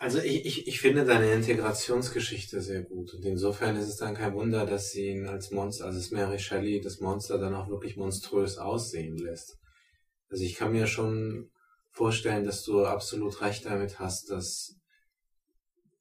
Also 0.01 0.17
ich, 0.17 0.47
ich, 0.47 0.67
ich 0.67 0.81
finde 0.81 1.05
deine 1.05 1.31
Integrationsgeschichte 1.31 2.59
sehr 2.59 2.81
gut. 2.81 3.13
Und 3.13 3.23
insofern 3.23 3.75
ist 3.75 3.87
es 3.87 3.97
dann 3.97 4.15
kein 4.15 4.33
Wunder, 4.33 4.65
dass 4.65 4.89
sie 4.89 5.09
ihn 5.09 5.27
als 5.27 5.51
Monster, 5.51 5.85
also 5.85 5.99
das 5.99 6.09
Mary 6.09 6.39
Shelley, 6.39 6.81
das 6.81 7.01
Monster 7.01 7.37
dann 7.37 7.53
auch 7.53 7.69
wirklich 7.69 7.97
monströs 7.97 8.57
aussehen 8.57 9.15
lässt. 9.15 9.59
Also 10.27 10.43
ich 10.43 10.55
kann 10.55 10.71
mir 10.71 10.87
schon 10.87 11.51
vorstellen, 11.91 12.45
dass 12.45 12.63
du 12.63 12.83
absolut 12.83 13.41
recht 13.41 13.67
damit 13.67 13.99
hast, 13.99 14.31
dass 14.31 14.73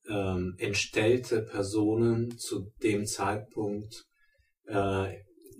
ähm, 0.08 0.54
entstellte 0.56 1.42
Personen 1.42 2.38
zu 2.38 2.72
dem 2.82 3.04
Zeitpunkt 3.04 4.06
äh, 4.64 5.14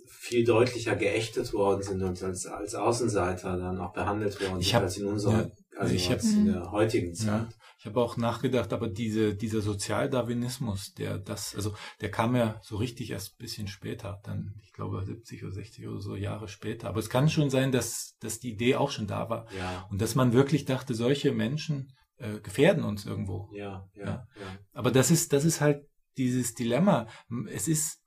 viel 0.07 0.47
deutlicher 0.47 0.97
geächtet 0.97 1.53
worden 1.53 1.83
sind 1.83 2.03
und 2.03 2.23
als, 2.23 2.47
als 2.47 2.75
Außenseiter 2.75 3.59
dann 3.59 3.79
auch 3.79 3.93
behandelt 3.93 4.41
worden 4.41 4.63
sind 4.63 4.75
als 4.77 4.97
in 4.97 5.05
unserer 5.05 5.43
ja 5.43 5.51
also 5.81 5.95
ich 5.95 6.11
habe 6.11 6.21
in 6.23 6.47
der 6.47 6.71
heutigen 6.73 7.15
Zeit. 7.15 7.27
Ja, 7.27 7.49
ich 7.81 7.87
habe 7.87 7.99
auch 8.03 8.19
nachgedacht, 8.19 8.75
aber 8.75 8.89
diese, 8.89 9.35
dieser 9.35 9.63
Sozialdarwinismus, 9.63 10.93
der 10.93 11.17
das, 11.17 11.55
also 11.55 11.75
der 12.03 12.11
kam 12.11 12.37
ja 12.37 12.61
so 12.63 12.77
richtig 12.77 13.11
erst 13.11 13.33
ein 13.33 13.39
bisschen 13.39 13.69
später, 13.69 14.21
dann, 14.23 14.61
ich 14.63 14.75
glaube, 14.75 15.03
70 15.03 15.45
oder 15.45 15.53
60 15.53 15.89
oder 15.89 15.99
so 15.99 16.15
Jahre 16.15 16.47
später. 16.49 16.89
Aber 16.91 17.01
es 17.01 17.09
kann 17.09 17.31
schon 17.31 17.49
sein, 17.49 17.73
dass, 17.73 18.19
dass 18.21 18.39
die 18.39 18.51
Idee 18.51 18.77
auch 18.77 18.91
schon 18.91 19.07
da 19.07 19.31
war. 19.31 19.51
Ja. 19.57 19.87
Und 19.91 20.03
dass 20.03 20.15
man 20.15 20.35
wirklich 20.35 20.67
dachte, 20.67 20.93
solche 20.93 21.33
Menschen 21.33 21.91
äh, 22.19 22.41
gefährden 22.41 22.85
uns 22.85 23.07
irgendwo. 23.07 23.49
Ja, 23.55 23.89
ja, 23.95 24.05
ja. 24.05 24.29
ja. 24.39 24.59
Aber 24.75 24.91
das 24.91 25.11
ist, 25.11 25.33
das 25.33 25.47
ist 25.47 25.63
halt 25.63 25.83
dieses 26.19 26.53
Dilemma. 26.53 27.07
Es 27.51 27.67
ist 27.67 28.03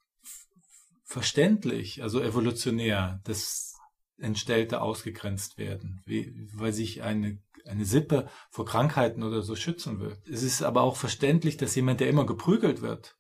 verständlich, 1.04 2.04
also 2.04 2.22
evolutionär, 2.22 3.22
dass 3.24 3.76
Entstellte 4.20 4.82
ausgegrenzt 4.82 5.58
werden, 5.58 6.04
wie, 6.06 6.32
weil 6.54 6.74
sich 6.74 7.02
eine 7.02 7.40
eine 7.68 7.86
Sippe 7.86 8.28
vor 8.50 8.66
Krankheiten 8.66 9.24
oder 9.24 9.42
so 9.42 9.56
schützen 9.56 10.00
will. 10.00 10.18
Es 10.32 10.44
ist 10.44 10.64
aber 10.64 10.82
auch 10.82 10.96
verständlich, 10.96 11.58
dass 11.58 11.76
jemand, 11.76 12.00
der 12.00 12.10
immer 12.10 12.26
geprügelt 12.26 12.82
wird, 12.82 13.16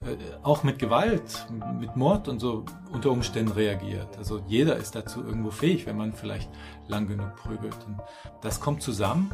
äh, 0.00 0.16
auch 0.42 0.62
mit 0.62 0.78
Gewalt, 0.78 1.46
mit 1.80 1.96
Mord 1.96 2.28
und 2.28 2.38
so 2.38 2.66
unter 2.92 3.10
Umständen 3.10 3.52
reagiert. 3.52 4.16
Also 4.18 4.42
jeder 4.46 4.76
ist 4.76 4.94
dazu 4.94 5.24
irgendwo 5.24 5.50
fähig, 5.50 5.86
wenn 5.86 5.96
man 5.96 6.12
vielleicht 6.12 6.50
lang 6.86 7.08
genug 7.08 7.34
prügelt. 7.36 7.76
Und 7.86 7.98
das 8.42 8.60
kommt 8.60 8.82
zusammen 8.82 9.30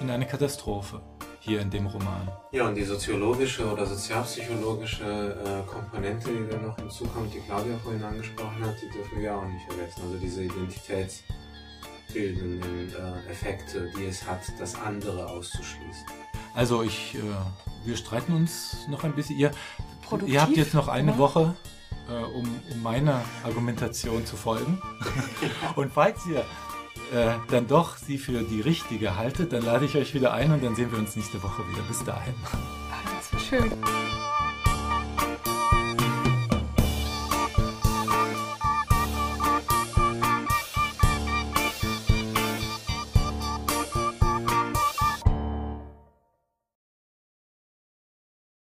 in 0.00 0.10
eine 0.10 0.26
Katastrophe 0.26 1.02
hier 1.40 1.60
in 1.60 1.70
dem 1.70 1.86
Roman. 1.86 2.30
Ja, 2.52 2.68
und 2.68 2.74
die 2.74 2.84
soziologische 2.84 3.70
oder 3.70 3.86
sozialpsychologische 3.86 5.04
äh, 5.04 5.70
Komponente, 5.70 6.28
die 6.30 6.50
da 6.50 6.58
noch 6.58 6.76
hinzukommt, 6.76 7.32
die 7.32 7.40
Claudia 7.40 7.76
vorhin 7.82 8.02
angesprochen 8.02 8.64
hat, 8.64 8.76
die 8.80 8.90
dürfen 8.90 9.20
wir 9.20 9.34
auch 9.34 9.46
nicht 9.46 9.64
vergessen. 9.66 10.02
Also 10.02 10.18
diese 10.18 10.42
Identitäts- 10.42 11.22
bildenden 12.12 12.92
äh, 12.94 13.30
Effekte, 13.30 13.90
die 13.96 14.06
es 14.06 14.26
hat, 14.26 14.40
das 14.58 14.74
andere 14.74 15.28
auszuschließen. 15.28 16.06
Also 16.54 16.82
ich, 16.82 17.14
äh, 17.14 17.18
wir 17.84 17.96
streiten 17.96 18.34
uns 18.34 18.86
noch 18.88 19.04
ein 19.04 19.14
bisschen. 19.14 19.38
Ihr, 19.38 19.50
ihr 20.26 20.42
habt 20.42 20.56
jetzt 20.56 20.74
noch 20.74 20.88
eine 20.88 21.12
oder? 21.12 21.18
Woche, 21.18 21.54
äh, 22.08 22.22
um, 22.24 22.60
um 22.72 22.82
meiner 22.82 23.22
Argumentation 23.44 24.26
zu 24.26 24.36
folgen. 24.36 24.80
und 25.76 25.92
falls 25.92 26.26
ihr 26.26 26.44
äh, 27.12 27.34
dann 27.50 27.66
doch 27.66 27.96
sie 27.96 28.18
für 28.18 28.42
die 28.42 28.60
richtige 28.60 29.16
haltet, 29.16 29.52
dann 29.52 29.64
lade 29.64 29.84
ich 29.84 29.96
euch 29.96 30.14
wieder 30.14 30.32
ein 30.32 30.52
und 30.52 30.62
dann 30.62 30.74
sehen 30.76 30.90
wir 30.92 30.98
uns 30.98 31.16
nächste 31.16 31.42
Woche 31.42 31.62
wieder. 31.68 31.82
Bis 31.82 32.04
dahin. 32.04 32.34
Ah, 32.52 32.98
das 33.16 33.32
war 33.32 33.40
schön. 33.40 33.72